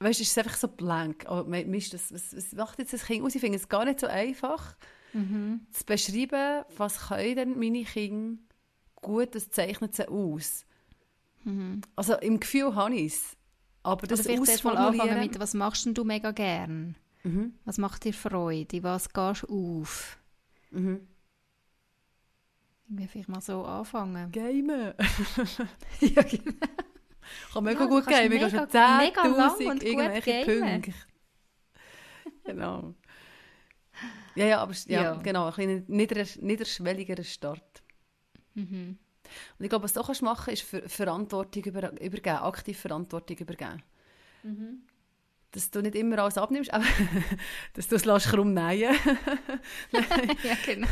[0.00, 1.26] weißt ist es einfach so blank.
[1.28, 3.34] Oh, Mist, das, was, was macht jetzt das Kind aus?
[3.34, 4.76] Ich finde es gar nicht so einfach,
[5.14, 5.66] Mhm.
[5.70, 8.38] zu beschreiben, was können denn meine Kinder
[8.96, 10.66] gut, das zeichnet sie aus.
[11.44, 11.80] Mhm.
[11.96, 13.36] Also im Gefühl habe ich es.
[13.82, 16.94] Aber Oder das vielleicht erst mal anfangen mit, was machst denn du mega gern?
[17.22, 17.54] Mhm.
[17.64, 18.82] Was macht dir Freude?
[18.82, 20.18] Was gehst du auf?
[20.70, 21.00] Mhm.
[22.88, 24.30] Irgendwie vielleicht mal so anfangen.
[24.32, 24.92] Gamen.
[26.00, 26.56] ja, genau.
[27.52, 28.32] Kann mega Ja, gut kannst gehen.
[28.32, 30.44] Wir schon mega lang 10'000 und gut irgendwelche.
[30.44, 30.92] Punkte.
[32.44, 32.94] genau.
[34.34, 35.14] Ja, ja, aber ja, Ja.
[35.16, 37.82] genau, ein nieder, niederschwelligerer Start.
[38.54, 38.98] Mhm.
[39.58, 43.36] Und ich glaube, was du auch kannst machen ist Ver Verantwortung über, übergeben, aktiv Verantwortung
[43.36, 43.82] übergeben.
[44.42, 44.82] Mhm.
[45.50, 46.84] Dass du nicht immer alles abnimmst, aber
[47.74, 48.94] dass du es lässt krumm nähen.
[49.92, 50.88] ja, genau.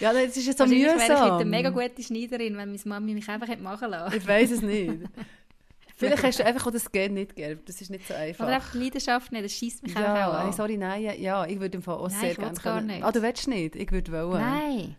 [0.00, 1.24] Ja, das ist jetzt so Wahrscheinlich wäre ich mühsam.
[1.24, 4.16] nicht eine mega gute Schneiderin, wenn meine Mami mich einfach hätte machen lassen.
[4.16, 5.00] Ich weiß es nicht.
[5.96, 7.68] Vielleicht hast du einfach auch das Gen nicht geerbt.
[7.68, 8.46] Das ist nicht so einfach.
[8.46, 10.52] Oder einfach die Leidenschaft nicht, das schießt mich auch Ja, hey, an.
[10.54, 13.04] sorry, nein, ja, ich würde im Fall auch Nein, sehr gerne gar nicht.
[13.04, 13.76] Ah, du willst nicht?
[13.76, 14.40] Ich würde wollen.
[14.40, 14.96] Nein.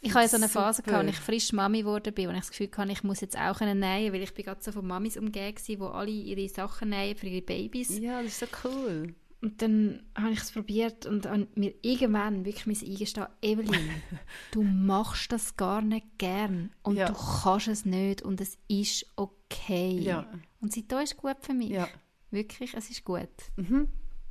[0.00, 2.50] Ich hatte so eine Phase, gehabt, als ich frisch Mami geworden bin, wo ich das
[2.50, 5.56] Gefühl hatte, ich muss jetzt auch nähen, weil ich bin gerade so von Mamis umgeben
[5.56, 7.98] war, die alle ihre Sachen nähen für ihre Babys.
[7.98, 9.14] Ja, das ist so cool.
[9.40, 13.88] Und dann habe ich es probiert und mir irgendwann wirklich müssen eingestehen, Evelyn,
[14.50, 17.06] du machst das gar nicht gern und Ja.
[17.06, 19.90] du kannst es nicht und es ist okay.
[20.00, 20.26] Ja.
[20.60, 21.70] Und seitdem ist es gut für mich.
[21.70, 21.88] Ja.
[22.32, 23.28] Wirklich, es ist gut.
[23.56, 23.88] Mhm.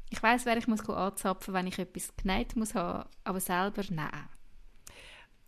[0.10, 4.12] Ich weiß, wer ich muss anzapfen, wenn ich etwas genäht muss haben, aber selber nein.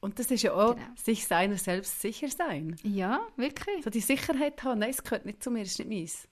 [0.02, 0.88] Und das ist ja auch Genau.
[0.96, 2.78] sich seiner selbst sicher sein.
[2.84, 3.84] Ja, wirklich.
[3.84, 6.28] So die Sicherheit haben, nein, es gehört nicht zu mir, es ist nicht meins.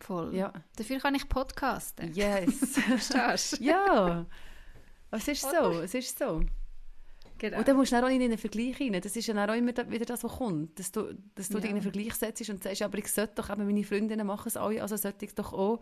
[0.00, 0.34] Voll.
[0.34, 0.52] Ja.
[0.76, 2.12] Dafür kann ich podcasten.
[2.14, 2.58] Yes.
[2.86, 3.64] Verstehst du?
[3.64, 4.26] ja.
[5.12, 6.42] Es ist so, es ist so.
[7.38, 7.58] Genau.
[7.58, 9.00] Und dann musst du auch in einen Vergleich rein.
[9.00, 10.78] Das ist ja auch immer wieder das, was kommt.
[10.78, 11.60] Dass du, dass du Ja.
[11.60, 14.48] dich in einen Vergleich setzt und sagst, aber ich sollte doch, eben meine Freundinnen machen
[14.48, 15.80] es alle, also sollte ich doch auch.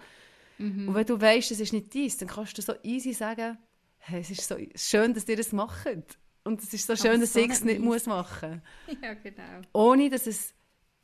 [0.59, 0.89] Mhm.
[0.89, 3.59] Und wenn du weißt, es ist nicht dies, dann kannst du so easy sagen,
[3.99, 6.19] hey, es ist so schön, dass ihr das macht.
[6.45, 8.63] Und es ist so schön, Aber dass so ich es nicht muss machen
[9.03, 9.61] ja, genau.
[9.73, 10.55] Ohne, dass es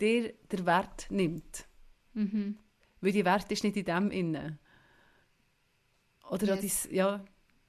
[0.00, 1.66] dir den Wert nimmt.
[2.14, 2.59] Mhm.
[3.04, 4.58] Weil die Wert ist nicht in dem innen.
[6.30, 6.84] Oder Yes.
[6.84, 6.88] yes.
[6.90, 7.24] ja,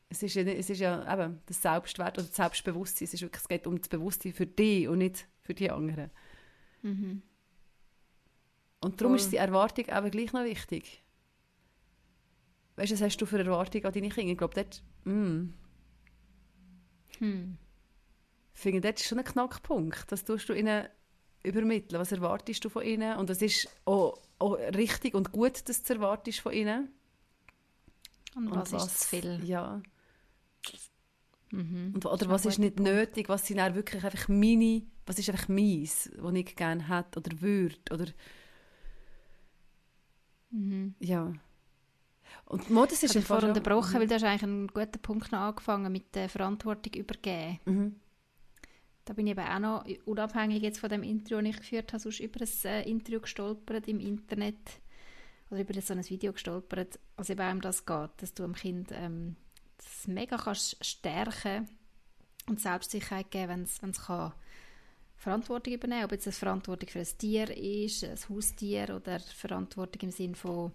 [0.07, 3.05] es ist ja, es ist ja eben das Selbstwert oder das Selbstbewusstsein.
[3.05, 6.09] Es, ist wirklich, es geht um das Bewusstsein für dich und nicht für die anderen.
[6.83, 7.21] Mhm.
[8.79, 9.17] Und darum Voll.
[9.17, 11.03] ist die Erwartung eben gleich noch wichtig.
[12.77, 14.31] Weißt du, was hast du für Erwartungen an deine Kinder?
[14.31, 15.49] Ich glaube, dort, mm,
[17.19, 17.57] Hm.
[18.53, 20.09] ich finde, dort ist schon ein Knackpunkt.
[20.11, 20.87] Das tust du ihnen
[21.43, 21.99] übermitteln.
[21.99, 23.17] Was erwartest du von ihnen?
[23.17, 26.89] Und es ist auch, auch richtig und gut, dass du es erwartest von ihnen.
[28.35, 29.41] Und, und was, was, ist zu viel?
[29.43, 29.81] Ja.
[31.51, 31.91] Mhm.
[31.93, 32.91] Und, oder was ist nicht Punkt.
[32.91, 33.29] nötig?
[33.29, 37.41] Was sind dann wirklich einfach meine, was ist einfach meins, was ich gerne hätte oder
[37.41, 37.77] würde?
[37.91, 38.07] Oder
[40.49, 40.95] mhm.
[40.99, 41.33] ja.
[42.45, 43.99] Und Mo, das ist ich vorhin unterbrochen, mhm.
[43.99, 47.59] weil du hast eigentlich einen guten Punkt noch angefangen mit der Verantwortung übergeben.
[47.65, 47.95] Mhm.
[49.05, 52.01] Da bin ich eben auch noch, unabhängig jetzt von dem Interview, das ich geführt habe,
[52.01, 54.57] sonst über ein äh, Interview gestolpert im Internet
[55.51, 58.55] oder über so ein Video gestolpert, was eben auch um das geht, dass du dem
[58.55, 59.35] Kind ähm,
[59.77, 61.69] das mega kannst stärken
[62.47, 64.33] und Selbstsicherheit geben, wenn es kann
[65.17, 70.11] Verantwortung übernehmen, ob jetzt eine Verantwortung für ein Tier ist, ein Haustier oder Verantwortung im
[70.11, 70.71] Sinne von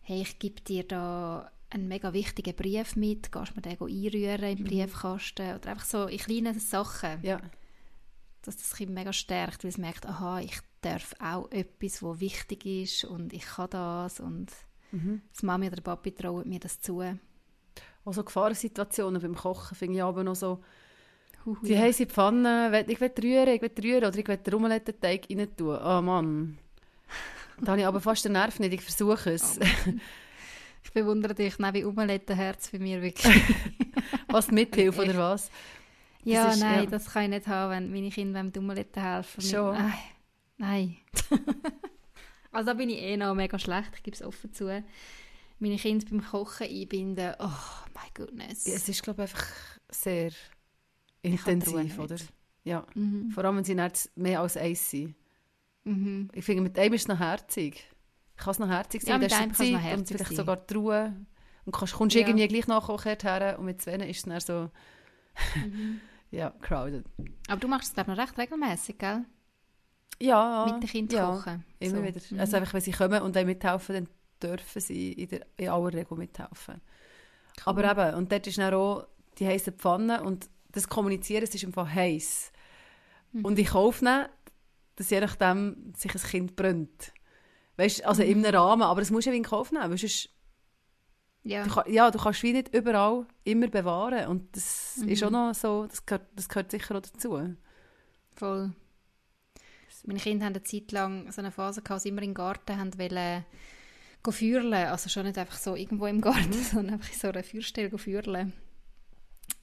[0.00, 4.62] hey, ich gebe dir da einen mega wichtigen Brief mit, gehst mir den einrühren im
[4.62, 4.64] mhm.
[4.64, 7.22] Briefkasten oder einfach so in kleinen Sachen.
[7.22, 7.40] Ja.
[8.42, 12.64] Dass das Kind mega stärkt, weil es merkt, aha, ich darf auch etwas, was wichtig
[12.64, 14.52] ist und ich kann das und
[14.92, 15.22] mhm.
[15.32, 17.02] das Mami oder der Papi trauen mir das zu.
[18.04, 20.62] Auch so Gefahrensituationen beim Kochen finde ich aber noch so,
[21.62, 21.80] die ja.
[21.80, 25.78] heiße Pfanne, ich will rühren, ich will rühren oder ich will den Rummelettenteig rein tun.
[25.82, 26.58] Oh Mann.
[27.60, 29.58] Da habe ich aber fast den Nerv nicht, ich versuche es.
[29.58, 29.92] Oh
[30.88, 33.42] ich bewundere dich, nein, wie Omelettenherz für mich wirklich.
[34.28, 35.50] was Mithilfe oder was?
[36.24, 36.86] Ja, ist, nein, ja.
[36.86, 39.42] das kann ich nicht haben, wenn meine Kinder beim Omelette helfen.
[39.42, 39.76] Schon?
[39.76, 39.94] Mit,
[40.56, 40.96] nein.
[42.52, 44.82] also da bin ich eh noch mega schlecht, ich gebe es offen zu.
[45.58, 47.50] Meine Kinder beim Kochen einbinden, oh
[47.94, 48.66] my goodness.
[48.66, 49.46] Ja, es ist, glaube ich, einfach
[49.90, 50.30] sehr
[51.20, 52.16] intensiv, oder?
[52.64, 53.30] Ja, mhm.
[53.30, 55.14] vor allem, wenn sie nicht mehr als eins sind.
[55.84, 56.30] Mhm.
[56.32, 57.84] Ich finde, mit einem ist es noch herzig.
[58.38, 60.74] Ich kann es noch herzig sein, ja, mit einem Zeit noch und vielleicht sogar die
[60.74, 61.16] Ruhe.
[61.64, 62.22] Und kannst, kommst ja.
[62.22, 64.70] irgendwie gleich nachher her und mit zwei ist es dann so...
[65.56, 66.00] Mhm.
[66.30, 67.04] ja, crowded.
[67.48, 69.24] Aber du machst es, glaube ich, noch recht regelmäßig, gell?
[70.20, 70.66] Ja.
[70.70, 71.64] Mit den Kindern ja, kochen.
[71.80, 72.04] immer so.
[72.04, 72.20] wieder.
[72.30, 72.40] Mhm.
[72.40, 74.08] Also einfach, wenn sie kommen und dann mithelfen, dann
[74.40, 76.74] dürfen sie in, der, in aller Regel mithelfen.
[76.74, 77.62] Cool.
[77.64, 79.06] Aber eben, und dort ist dann auch
[79.38, 82.52] die heiße Pfanne und das Kommunizieren, es ist einfach heiß.
[83.32, 83.44] Mhm.
[83.44, 84.26] Und ich kaufe dann
[84.98, 87.12] dass je nachdem sich ein Kind brennt.
[87.78, 88.28] Weißt, also mhm.
[88.28, 90.28] in einem Rahmen, aber das musst du ja in Kauf nehmen, sonst
[91.44, 91.64] ja.
[91.64, 95.08] Du, ja, du kannst wie nicht überall immer bewahren und das mhm.
[95.08, 97.56] ist auch noch so, das gehört, das gehört sicher auch dazu.
[98.34, 98.72] Voll.
[100.04, 102.98] Meine Kinder haben eine Zeit lang so eine Phase gehabt, sie immer im Garten haben
[102.98, 103.44] wollen
[104.30, 106.62] feuerlen, also schon nicht einfach so irgendwo im Garten, mhm.
[106.62, 108.52] sondern einfach in so einer Feuerstelle feuerlen.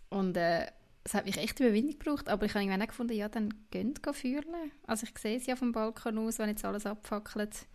[0.09, 0.65] Und äh,
[1.05, 4.71] es hat mich echt Überwindung gebraucht, aber ich habe irgendwann gefunden, ja, dann gönnt feuern.
[4.87, 7.67] Also ich sehe es ja vom Balkon aus, wenn jetzt alles abfackelt.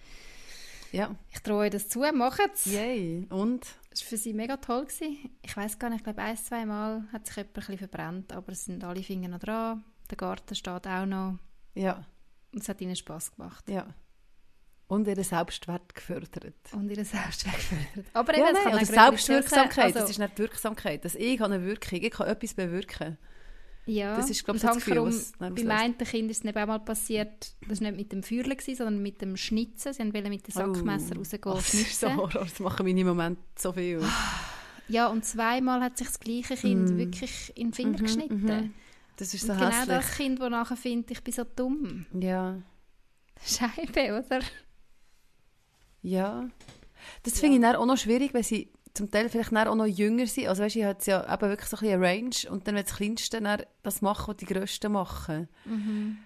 [0.91, 1.15] Ja.
[1.31, 2.67] Ich traue euch das zu, macht es.
[2.67, 3.65] Yay, und?
[3.91, 4.85] Das war für sie mega toll.
[4.87, 5.31] Gewesen.
[5.43, 8.33] Ich weiß gar nicht, ich glaube ein, zwei Mal hat sich jemand ein bisschen verbrannt,
[8.33, 9.85] aber es sind alle Finger noch dran.
[10.11, 11.39] Der Garten steht auch noch.
[11.75, 12.05] Ja.
[12.53, 13.69] Und es hat ihnen Spass gemacht.
[13.71, 13.87] Ja.
[14.91, 16.57] Und ihren Selbstwert gefördert.
[16.73, 18.11] Und ihren Selbstwert gefördert.
[18.13, 21.05] Aber eben, ja, nein, oder Selbstwirksamkeit, also, das ist nicht Wirksamkeit.
[21.05, 23.17] Dass ich eine Wirkung, ich kann etwas bewirken.
[23.87, 26.67] Ja, das ist, glaube ich, das Gefühl, was Bei meinem Kind ist es eben auch
[26.67, 29.93] mal passiert, das war nicht mit dem Feuerle, sondern mit dem Schnitzen.
[29.93, 32.17] Sie wollten mit dem Sackmesser oh, rausgehen und schnitzen.
[32.17, 34.03] So, das machen meine im Moment so viel.
[34.89, 36.99] Ja, und zweimal hat sich das gleiche Kind mm.
[36.99, 38.45] wirklich in den Finger mm -hmm, geschnitten.
[38.45, 38.71] Mm -hmm.
[39.19, 42.07] Das ist so und genau das Kind, das nachher findet, ich bin so dumm.
[42.13, 42.61] Ja.
[43.41, 44.41] Scheibe, oder?
[46.03, 46.49] Ja.
[47.23, 47.41] Das ja.
[47.41, 50.49] finde ich dann auch noch schwierig, wenn sie zum Teil vielleicht auch noch jünger sind.
[50.49, 52.97] Also weißt, ich habe ja eben wirklich so ein eine Range und dann, wenn das
[52.97, 55.49] Kleinste das machen, was die Größten machen.
[55.65, 56.19] Mhm.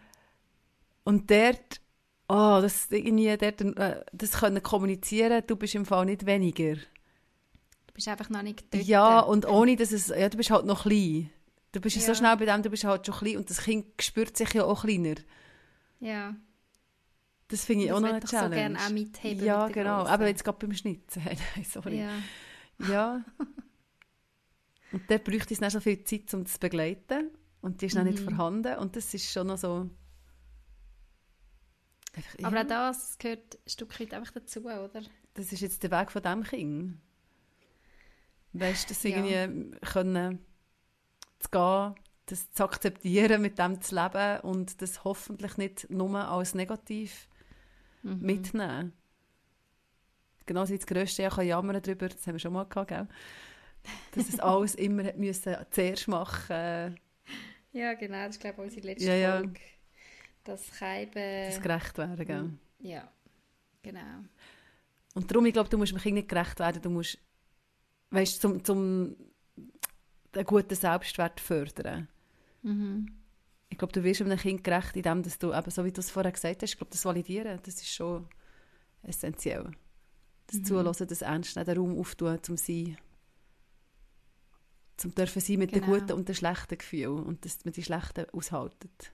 [1.04, 1.80] Und dort,
[2.28, 6.74] oh, das, irgendwie dort, äh, das können kommunizieren, du bist im Fall nicht weniger.
[6.74, 8.84] Du bist einfach noch nicht dort.
[8.84, 11.30] Ja, und ohne, dass es, ja, du bist halt noch klein.
[11.72, 12.02] Du bist ja.
[12.02, 14.64] so schnell bei dem, du bist halt schon klein und das Kind spürt sich ja
[14.64, 15.16] auch kleiner.
[16.00, 16.34] Ja.
[17.54, 18.48] Das finde ich das auch noch eine Challenge.
[18.48, 19.44] so gerne auch mitheben.
[19.44, 20.06] Ja, genau.
[20.06, 21.22] Aber jetzt gerade beim Schnitzen.
[21.54, 22.00] Nein, sorry.
[22.00, 22.10] Ja.
[22.88, 23.24] ja.
[24.90, 27.30] Und dann bräuchte es nicht so viel Zeit, um das zu begleiten.
[27.60, 28.24] Und die ist noch nicht mhm.
[28.24, 28.76] vorhanden.
[28.78, 29.88] Und das ist schon noch so...
[32.16, 32.48] Einfach, ja.
[32.48, 35.02] Aber auch das gehört ein Stück weit einfach dazu, oder?
[35.34, 36.98] Das ist jetzt der Weg von diesem Kind.
[38.52, 39.46] Weißt du, das irgendwie ja.
[39.92, 40.44] können
[41.38, 41.94] zu gehen,
[42.26, 47.28] das zu akzeptieren, mit dem zu leben und das hoffentlich nicht nur als negativ
[48.04, 48.20] mhm.
[48.20, 48.92] mitnehmen.
[50.46, 53.08] Genauso wie das Größte ja kann jammern darüber, das haben wir schon mal gehabt, gell?
[54.12, 56.96] dass es alles immer müssen zuerst machen
[57.72, 59.38] Ja, genau, das ist glaube ich unsere letzte ja, ja.
[59.38, 59.60] Folge.
[60.44, 61.46] Das Keiben...
[61.46, 62.50] Das gerecht werden, gell?
[62.80, 63.10] Ja,
[63.82, 64.24] genau.
[65.14, 67.18] Und darum, ich glaube, du musst dem Kind nicht gerecht werden, du musst,
[68.10, 69.16] weißt, zum, zum
[70.34, 72.08] einen guten Selbstwert fördern.
[72.62, 73.23] Mhm.
[73.68, 76.10] Ich glaube, du wirst einem Kind gerecht, indem dass du, eben, so wie du es
[76.10, 78.28] vorher gesagt hast, ich glaube, das Validieren, das ist schon
[79.02, 79.70] essentiell.
[80.46, 80.64] Das mhm.
[80.64, 82.96] Zuhören, das Ernst nehmen, den Raum auftun, zum Sein.
[84.96, 85.86] Zum dürfen sein mit genau.
[85.86, 89.12] den guten und den schlechten Gefühlen und dass man die schlechten aushaltet.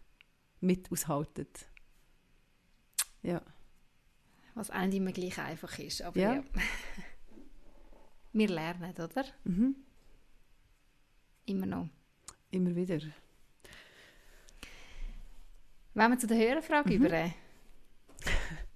[0.61, 1.67] Mit aushaltet.
[3.23, 3.41] Ja.
[4.55, 6.35] Was auch nicht immer gleich einfach ist, aber ja.
[6.35, 6.45] ja.
[8.33, 9.25] Wir lernen, oder?
[9.45, 9.77] Mhm.
[11.47, 11.89] Immer noch.
[12.51, 13.01] Immer wieder.
[15.95, 17.07] Wenn wir zu der Hörerfrage mhm.
[17.07, 17.31] über.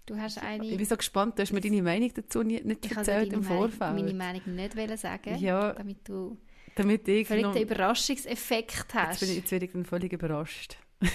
[0.06, 0.66] Du hast eine...
[0.66, 3.42] Ich bin so gespannt, du hast mir deine Meinung dazu nicht, nicht ich erzählt im
[3.42, 3.96] Vorfeld.
[3.96, 6.36] Ich meine Meinung nicht sagen, ja, damit du
[6.74, 9.12] damit ich völlig noch, den Überraschungseffekt hast.
[9.12, 10.76] Jetzt, bin ich, jetzt werde ich dann völlig überrascht.
[11.00, 11.10] Yes.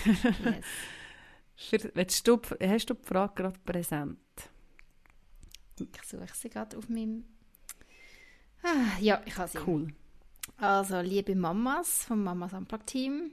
[1.72, 4.18] Du, hast du die Frage gerade präsent?
[5.78, 7.26] Ich suche sie gerade auf meinem...
[8.64, 9.58] Ah, ja, ich habe sie.
[9.68, 9.94] Cool.
[10.56, 13.32] Also, liebe Mamas vom Mamas Unplugged Team,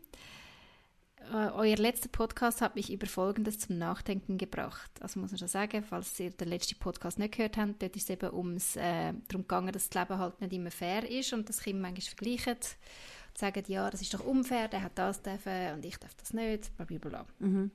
[1.33, 4.91] euer letzter Podcast hat mich über Folgendes zum Nachdenken gebracht.
[5.01, 8.05] Also muss man schon sagen, falls ihr den letzten Podcast nicht gehört habt, dort ist
[8.05, 11.49] es eben ums, äh, darum gegangen, dass das Leben halt nicht immer fair ist und
[11.49, 15.75] das Kinder manchmal vergleichen und sagen, ja, das ist doch unfair, der hat das dürfen
[15.75, 17.27] und ich darf das nicht, bla bla bla.
[17.39, 17.71] Mhm.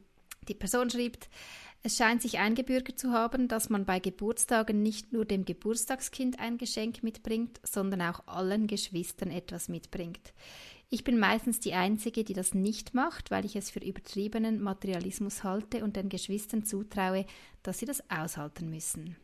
[0.48, 1.30] Die Person schreibt,
[1.84, 6.58] es scheint sich eingebürgert zu haben, dass man bei Geburtstagen nicht nur dem Geburtstagskind ein
[6.58, 10.34] Geschenk mitbringt, sondern auch allen Geschwistern etwas mitbringt.
[10.94, 15.42] Ich bin meistens die Einzige, die das nicht macht, weil ich es für übertriebenen Materialismus
[15.46, 17.26] halte und den Geschwistern zutraue,
[17.64, 19.16] dass sie das aushalten müssen.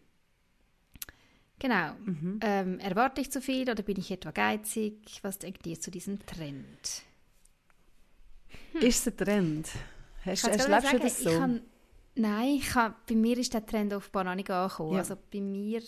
[1.60, 1.92] Genau.
[2.06, 2.40] Mhm.
[2.42, 5.20] Ähm, erwarte ich zu viel oder bin ich etwa geizig?
[5.24, 7.04] Was denkt ihr zu diesem Trend?
[8.72, 8.82] Hm.
[8.82, 9.70] Ist es ein Trend?
[10.24, 11.30] Hast, hast, lebst du das so?
[11.32, 11.62] Kann,
[12.16, 14.94] nein, ich kann, bei mir ist der Trend offenbar noch nicht angekommen.
[14.94, 15.00] Ja.
[15.00, 15.82] Also bei mir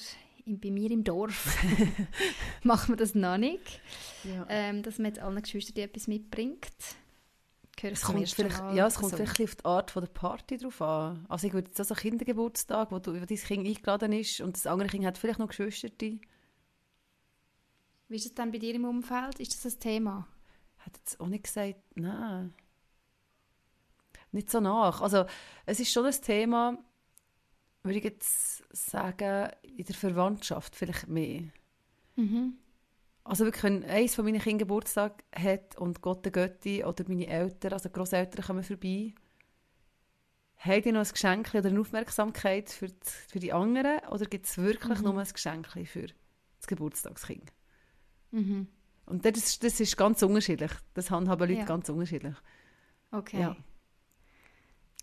[0.46, 1.58] bei mir im Dorf
[2.64, 3.82] machen wir das noch nicht.
[4.24, 4.46] Ja.
[4.50, 6.68] Ähm, dass man jetzt allen Geschwistern etwas mitbringt.
[7.82, 9.18] Es kommt, vielleicht, ja, es kommt so.
[9.18, 11.26] vielleicht auf die Art von der Party drauf an.
[11.30, 14.68] Also ich würde jetzt so Kindergeburtstag, wo, du, wo dein Kind eingeladen ist und das
[14.68, 15.88] andere Kind hat vielleicht noch Geschwister.
[18.10, 19.40] Wie ist es dann bei dir im Umfeld?
[19.40, 20.28] Ist das ein Thema?
[20.80, 22.54] Hat jetzt auch nicht gesagt, nein.
[24.32, 25.02] Nicht so nach.
[25.02, 25.26] Also
[25.66, 26.78] es ist schon ein Thema,
[27.84, 31.44] würde ich jetzt sagen, in der Verwandtschaft vielleicht mehr.
[32.16, 32.58] Mhm.
[33.24, 37.28] Also wirklich, wenn eines von meinen Kindern Geburtstag hat und Gott der Götti oder meine
[37.28, 39.14] Eltern, also Großeltern kommen vorbei,
[40.58, 42.96] haben die noch ein Geschenk oder eine Aufmerksamkeit für die,
[43.28, 45.06] für die anderen oder gibt es wirklich mhm.
[45.06, 47.54] nur ein Geschenk für das Geburtstagskind?
[48.32, 48.68] Mhm.
[49.06, 50.72] Und das, das ist ganz unterschiedlich.
[50.94, 51.66] Das handhaben Leute ja.
[51.66, 52.36] ganz unterschiedlich.
[53.12, 53.42] Okay.
[53.42, 53.56] Ja.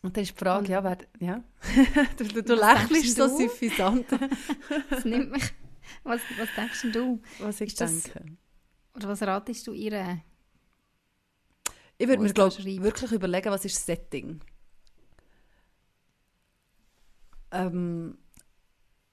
[0.03, 1.43] Und dann ist die Frage, ja, wer, ja.
[2.17, 4.07] du, du, du lächelst so suffisant.
[4.91, 5.53] das nimmt mich.
[6.05, 7.21] Was, was denkst du?
[7.39, 8.37] Was ich das, denke.
[8.95, 10.21] Oder was ratest du ihr?
[11.99, 14.41] Ich würde mir, glaube wirklich überlegen, was ist das Setting.
[17.51, 18.19] Ähm,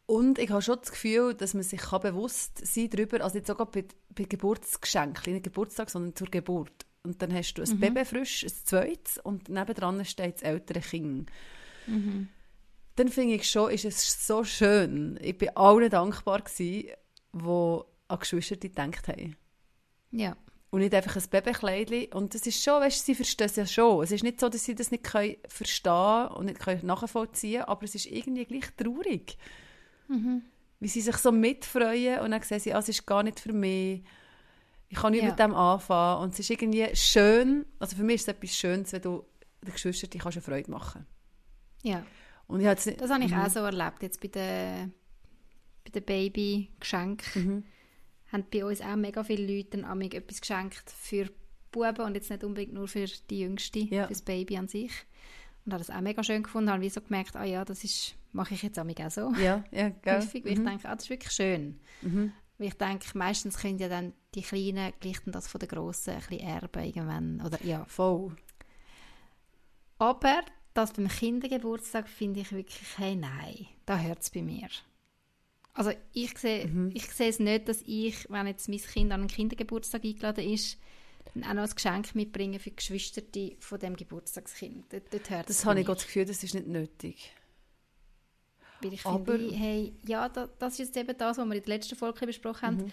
[0.05, 3.47] und ich habe schon das Gefühl, dass man sich kann bewusst sein darüber, also nicht
[3.47, 6.85] sogar bei, bei Geburtsgeschenken, nicht Geburtstag, sondern zur Geburt.
[7.03, 7.79] Und dann hast du ein mhm.
[7.79, 11.29] Baby frisch, ein zweites, und nebendran steht das ältere Kind.
[11.85, 12.29] Mhm.
[12.95, 15.19] Dann finde ich schon, ist es so schön.
[15.21, 16.91] Ich bin allen dankbar gewesen,
[17.33, 19.35] die an Geschwister gedacht haben.
[20.11, 20.37] Ja.
[20.69, 22.13] Und nicht einfach ein Babykleidchen.
[22.13, 24.03] Und das ist schon, weißt du, sie verstehen es ja schon.
[24.03, 27.69] Es ist nicht so, dass sie das nicht können verstehen und nicht können nachvollziehen können,
[27.69, 29.37] aber es ist irgendwie gleich traurig.
[30.07, 30.43] Mhm.
[30.79, 33.53] Wie sie sich so mitfreuen und dann sehen sie, ah, es ist gar nicht für
[33.53, 34.03] mich.
[34.93, 35.29] Ich kann nicht ja.
[35.29, 36.21] mit dem anfangen.
[36.21, 39.25] Und es ist irgendwie schön, also für mich ist es etwas Schönes, wenn du
[39.63, 41.07] den Geschwistern die kannst eine Freude machen
[41.81, 42.05] Ja.
[42.45, 44.93] Und ich nicht, das habe ich auch so erlebt, jetzt bei den,
[45.83, 47.43] bei den Baby-Geschenken.
[47.43, 47.63] Mhm.
[48.31, 51.27] Haben bei uns auch mega viele Leute dann etwas geschenkt für
[51.71, 54.03] Buben und jetzt nicht unbedingt nur für die Jüngste, ja.
[54.03, 54.91] für das Baby an sich.
[55.65, 58.13] Und habe das auch mega schön gefunden, habe wie so gemerkt, ah ja, das ist,
[58.31, 59.33] mache ich jetzt auch so.
[59.41, 60.17] Ja, ja, gell.
[60.21, 60.57] Häufig, weil mhm.
[60.59, 61.79] ich denke, ah, das ist wirklich schön.
[62.03, 62.31] Mhm.
[62.59, 66.19] Weil ich denke, meistens können ja dann die Kleinen gleich das von den Grossen ein
[66.19, 67.41] bisschen erben irgendwann.
[67.41, 67.85] Oder, ja.
[67.85, 68.35] Voll.
[69.97, 70.43] Aber
[70.73, 74.67] das beim Kindergeburtstag finde ich wirklich, hey, nein, da hört es bei mir.
[75.73, 76.91] Also ich sehe mhm.
[76.93, 80.77] ich sehe es nicht, dass ich, wenn jetzt mein Kind an einen Kindergeburtstag eingeladen ist,
[81.35, 83.21] auch noch ein Geschenk mitbringen für die Geschwister
[83.59, 84.91] von dem Geburtstagskind.
[84.91, 87.33] Dort, dort hört das habe ich das Gefühl, das ist nicht nötig.
[88.81, 91.63] Weil ich Aber, finde, hey, ja, da, das ist jetzt eben das, was wir in
[91.63, 92.77] der letzten Folge besprochen haben.
[92.77, 92.91] Mhm.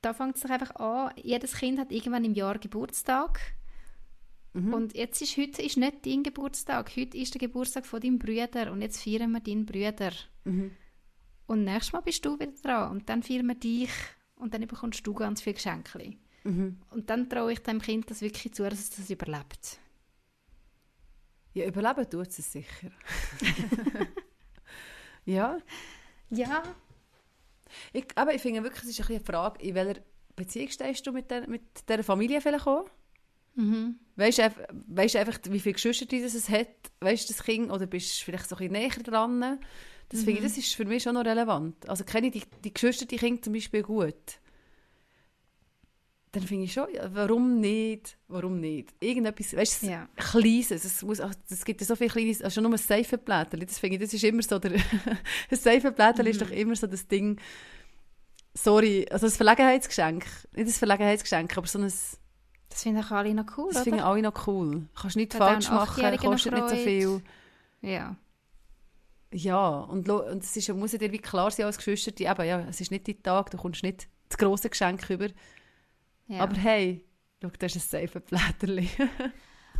[0.00, 3.40] Da fängt es doch einfach an, jedes Kind hat irgendwann im Jahr Geburtstag.
[4.52, 4.72] Mhm.
[4.72, 8.72] Und jetzt ist heute ist nicht dein Geburtstag, heute ist der Geburtstag von deinem Bruder
[8.72, 10.12] und jetzt feiern wir deinen Bruder.
[10.44, 10.70] Mhm.
[11.46, 13.90] Und nächstes Mal bist du wieder dran und dann feiern wir dich
[14.36, 16.16] und dann bekommst du ganz viele Geschenke.
[16.44, 16.78] Mhm.
[16.90, 19.78] Und dann traue ich dem Kind das wirklich zu, dass es das überlebt.
[21.54, 22.90] Ja, überleben tut es sicher.
[25.24, 25.58] ja.
[26.30, 26.62] Ja.
[27.92, 30.00] Ich, aber ich finde wirklich, es ist ein eine Frage, in welcher
[30.36, 32.86] Beziehung stehst du mit, der, mit dieser Familie vielleicht auch?
[33.54, 33.98] Mhm.
[34.16, 34.50] Weißt du
[34.86, 36.68] weißt einfach, wie viele Geschwister es hat?
[37.00, 37.70] Weißt du das Kind?
[37.70, 39.58] Oder bist du vielleicht so ein bisschen näher dran?
[40.08, 40.24] Das, mhm.
[40.24, 41.88] finde ich, das ist für mich schon noch relevant.
[41.88, 44.14] Also kenne ich die, die Geschwister, die Kinder zum Beispiel gut?
[46.32, 48.18] Dann finde ich schon, warum nicht?
[48.28, 48.94] Warum nicht?
[49.00, 50.08] Irgendetwas, weißt du, ja.
[50.16, 53.96] Kleines, es, muss, es gibt ja so viele Kleines, also nur ein Seifenblättchen, das finde
[53.96, 54.72] ich, das ist immer so, der,
[55.50, 56.30] ein Seifenblättchen mhm.
[56.30, 57.40] ist doch immer so das Ding,
[58.52, 61.92] sorry, also ein Verlegenheitsgeschenk, nicht ein Verlegenheitsgeschenk, aber so ein...
[62.70, 64.86] Das finden auch alle noch cool, Das finden alle noch cool.
[64.94, 67.22] Kannst nichts falsch machen, kostet nicht so viel.
[67.80, 68.16] Ja.
[69.32, 72.60] Ja, und, und es ist, muss dir wie klar sein als Geschwister, die, eben, ja,
[72.68, 75.28] es ist nicht dein Tag, du kommst nicht das grosse Geschenk über.
[76.28, 76.40] Ja.
[76.40, 77.04] Aber hey,
[77.42, 79.10] schau, das ist ein safe Blätterchen.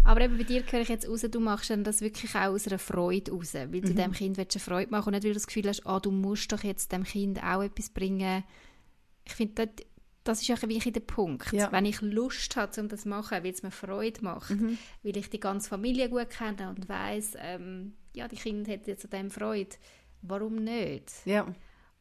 [0.04, 2.66] Aber eben bei dir höre ich jetzt raus, du machst dann das wirklich auch aus
[2.66, 3.96] einer Freude raus, weil du mhm.
[3.96, 6.50] dem Kind eine Freude machen und nicht, weil du das Gefühl hast, ah, du musst
[6.52, 8.44] doch jetzt dem Kind auch etwas bringen.
[9.24, 9.86] Ich finde, das,
[10.24, 11.52] das ist ja wirklich der Punkt.
[11.52, 11.70] Ja.
[11.72, 14.78] Wenn ich Lust habe, um das zu machen, weil es mir Freude macht, mhm.
[15.02, 19.04] weil ich die ganze Familie gut kenne und weiss, ähm, ja, die Kinder hätten jetzt
[19.04, 19.76] an dem Freude,
[20.22, 21.12] warum nicht?
[21.24, 21.46] Ja.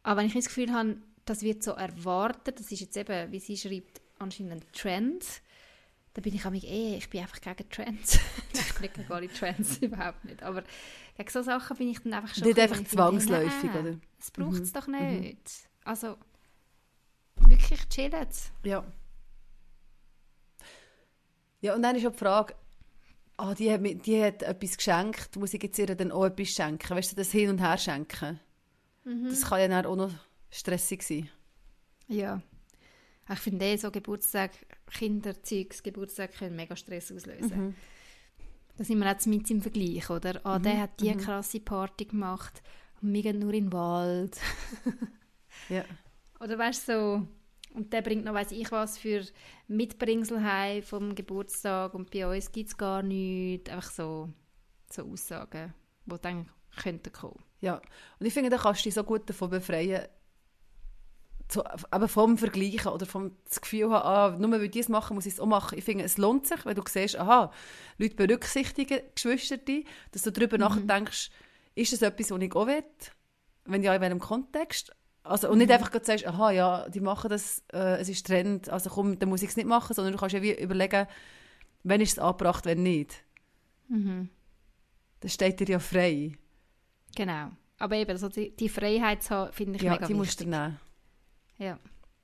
[0.04, 3.40] Aber wenn ich das Gefühl habe, das wird so erwartet, das ist jetzt eben, wie
[3.40, 5.26] sie schreibt, anscheinend ein Trend,
[6.14, 8.20] dann bin ich auch eh, ich bin einfach gegen Trends.
[8.54, 10.42] ich bin gegen alle Trends, überhaupt nicht.
[10.42, 10.64] Aber
[11.16, 12.48] gegen so Sachen bin ich dann einfach schon...
[12.48, 13.98] Nicht einfach zwangsläufig, oder?
[14.20, 14.74] Es braucht es mhm.
[14.74, 15.24] doch nicht.
[15.24, 15.38] Mhm.
[15.84, 16.18] Also,
[17.36, 18.28] wirklich chillen.
[18.64, 18.84] Ja.
[21.62, 22.56] Ja, und dann ist auch die Frage,
[23.38, 26.96] oh, die, hat, die hat etwas geschenkt, muss ich jetzt ihr dann auch etwas schenken?
[26.96, 28.40] Weißt du, das Hin- und Her schenken?
[29.04, 29.30] Mhm.
[29.30, 30.12] Das kann ja dann auch noch
[30.50, 31.30] stressig sein.
[32.08, 32.42] Ja.
[33.30, 34.52] Ich finde eh so Geburtstag,
[34.90, 37.68] Kinderzeugs, Geburtstag können mega Stress auslösen.
[37.68, 37.76] Mhm.
[38.78, 40.40] Da sind wir jetzt mit im Vergleich, oder?
[40.46, 40.64] Ah, mhm.
[40.64, 41.18] der hat die mhm.
[41.18, 42.62] krasse Party gemacht
[43.02, 44.40] und wir gehen nur in den Wald.
[45.70, 45.84] ja.
[46.40, 47.28] Oder weißt du, so,
[47.74, 49.26] und der bringt noch, weiß ich was, für
[49.68, 53.70] Mitbringsel heim vom Geburtstag und bei uns gibt es gar nichts.
[53.70, 54.30] Einfach so,
[54.92, 55.74] so Aussagen,
[56.06, 57.44] die dann könnten kommen.
[57.60, 57.82] Ja,
[58.20, 60.08] und ich finde, da kannst du dich so gut davon befreien,
[61.48, 65.16] zu, eben vom Vergleichen oder vom das Gefühl haben, ah, nur weil die es machen,
[65.16, 65.78] muss ich es auch machen.
[65.78, 67.52] Ich finde, es lohnt sich, wenn du siehst, aha,
[67.98, 69.58] Leute berücksichtigen Geschwister,
[70.12, 70.64] dass du darüber mhm.
[70.64, 71.32] nachdenkst,
[71.76, 72.84] ist das etwas, was ich auch will?
[73.66, 74.92] Wenn ja, in welchem Kontext?
[75.24, 75.76] Also, und nicht mhm.
[75.76, 79.42] einfach sagst, aha, ja, die machen das, äh, es ist Trend, also komm, dann muss
[79.42, 81.08] ich es nicht machen, sondern du kannst ja wie überlegen,
[81.84, 83.24] wenn ist es angebracht, wenn nicht.
[83.90, 84.30] Mhm.
[85.20, 86.34] Das steht dir ja frei.
[87.16, 87.52] Genau.
[87.80, 90.18] Aber eben, also die, die Freiheit zu haben, finde ich ja, mega die wichtig.
[90.18, 90.80] musst du nehmen.
[91.58, 91.80] Ja.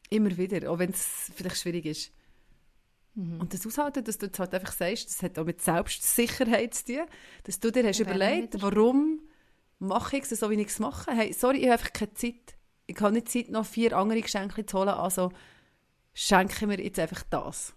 [0.10, 2.12] Immer wieder, auch wenn es vielleicht schwierig ist.
[3.16, 3.40] Mhm.
[3.40, 6.86] Und das aushalten, dass du jetzt halt einfach sagst, das hat auch mit Selbstsicherheit zu
[6.86, 7.06] tun,
[7.44, 9.22] dass du dir hast überlegt, warum
[9.80, 11.12] mache ich es so, wie ich es mache.
[11.12, 12.56] Hey, sorry, ich habe einfach keine Zeit.
[12.86, 15.32] Ich habe nicht Zeit, noch vier andere Geschenke zu holen, also
[16.14, 17.74] schenke mir jetzt einfach das.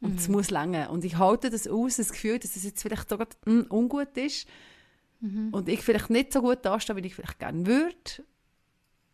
[0.00, 0.34] Und es mhm.
[0.34, 0.90] muss länger.
[0.90, 4.46] Und ich halte das aus, das Gefühl, dass es jetzt vielleicht sogar mm, ungut ist.
[5.20, 5.48] Mhm.
[5.50, 8.24] Und ich vielleicht nicht so gut dastehe, wie ich vielleicht gerne würde.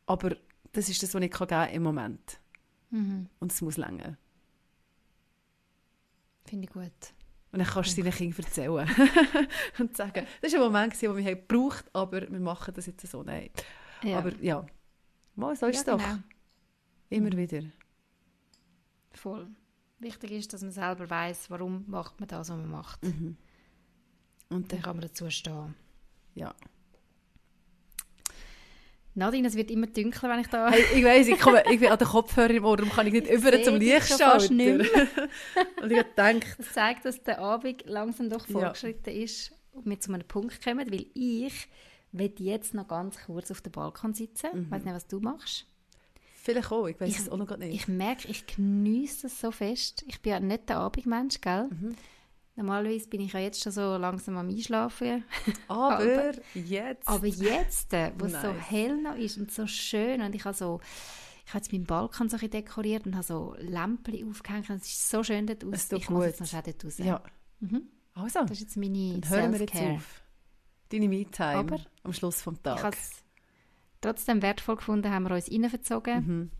[0.07, 0.37] Aber
[0.73, 2.41] das ist das, was ich kann im Moment.
[2.91, 3.29] Mhm.
[3.39, 4.17] Und es muss länger.
[6.45, 7.15] Finde ich gut.
[7.53, 8.89] Und dann kannst du deinen Kindern erzählen
[9.79, 13.07] und sagen, das war ein Moment, den wir gebraucht haben, aber wir machen das jetzt
[13.07, 13.23] so.
[13.23, 13.51] Nein.
[14.03, 14.19] Ja.
[14.19, 14.65] Aber ja,
[15.35, 15.99] mal, so ist ja, es doch.
[15.99, 16.23] Genau.
[17.11, 17.63] Immer wieder.
[19.13, 19.49] Voll.
[19.99, 23.03] Wichtig ist, dass man selber weiß, warum macht man das, was man macht.
[23.05, 23.37] Mhm.
[24.49, 25.75] Und dann kann man dazu stehen.
[26.35, 26.55] Ja.
[29.21, 30.71] Nadine, es wird immer dunkler, wenn ich da...
[30.71, 33.13] Hey, ich weiss, ich, komme, ich bin an den Kopfhörer im Ohr, darum kann ich
[33.13, 34.51] nicht ich über zum Lichtschalter.
[35.83, 36.47] und ich denke...
[36.57, 39.23] Das zeigt, dass der Abend langsam doch fortgeschritten ja.
[39.23, 41.69] ist und wir zu einem Punkt kommen, weil ich
[42.13, 44.49] will jetzt noch ganz kurz auf dem Balkon sitzen.
[44.55, 44.63] Mhm.
[44.63, 45.67] Ich weiß nicht, was du machst.
[46.43, 47.75] Vielleicht auch, ich weiß es auch noch nicht.
[47.75, 50.03] Ich merke, ich genieße das so fest.
[50.09, 51.69] Ich bin ja nicht der Abendmensch, gell?
[51.71, 51.95] Mhm.
[52.57, 55.25] Normalerweise bin ich ja jetzt schon so langsam am Einschlafen.
[55.69, 57.09] Aber, aber jetzt?
[57.09, 58.35] Aber jetzt, äh, wo nice.
[58.35, 60.81] es so hell noch ist und so schön und ich habe so
[61.51, 64.71] ich habe jetzt meinen Balkon so dekoriert und habe so Lämpchen aufgehängt.
[64.71, 65.91] Es ist so schön dort aus.
[65.91, 66.17] Ich gut.
[66.17, 66.99] muss jetzt noch dort raus.
[66.99, 67.21] Ja.
[67.59, 67.89] Mhm.
[68.15, 70.23] Also, das ist jetzt meine Dann hören wir jetzt auf.
[70.91, 72.79] Deine Me-Time am Schluss des Tages.
[72.79, 73.11] Ich habe es
[74.01, 76.27] trotzdem wertvoll gefunden, haben wir uns reinverzogen.
[76.27, 76.51] Mhm.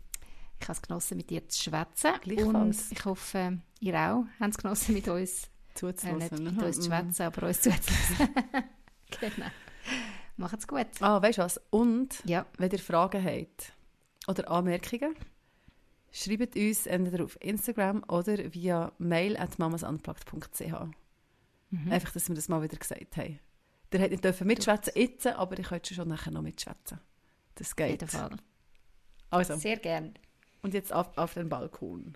[0.59, 2.11] Ich habe es genossen, mit dir zu schwätzen.
[2.53, 6.21] Und ich hoffe, ihr auch habt es genossen, mit uns zuzuhören.
[6.21, 8.33] Äh, nicht mit uns zu schwätzen, aber uns zuzuhören.
[9.19, 9.51] genau.
[10.37, 10.87] Macht's gut.
[11.01, 11.61] Ah, weißt du was?
[11.69, 12.45] Und, ja.
[12.57, 13.73] wenn ihr Fragen habt
[14.27, 15.15] oder Anmerkungen,
[16.11, 20.73] schreibt uns entweder auf Instagram oder via mail at mamasunplugged.ch.
[21.69, 21.91] Mhm.
[21.91, 23.39] Einfach, dass wir das mal wieder gesagt haben.
[23.91, 26.99] Der hätte nicht dürfen mitschwätzen jetzt, aber ich könnte schon nachher noch mitschwätzen.
[27.55, 28.03] Das geht.
[28.03, 28.37] Auf jeden Fall.
[29.29, 29.55] Also.
[29.57, 30.13] Sehr gern.
[30.61, 32.15] Und jetzt auf, auf den Balkon.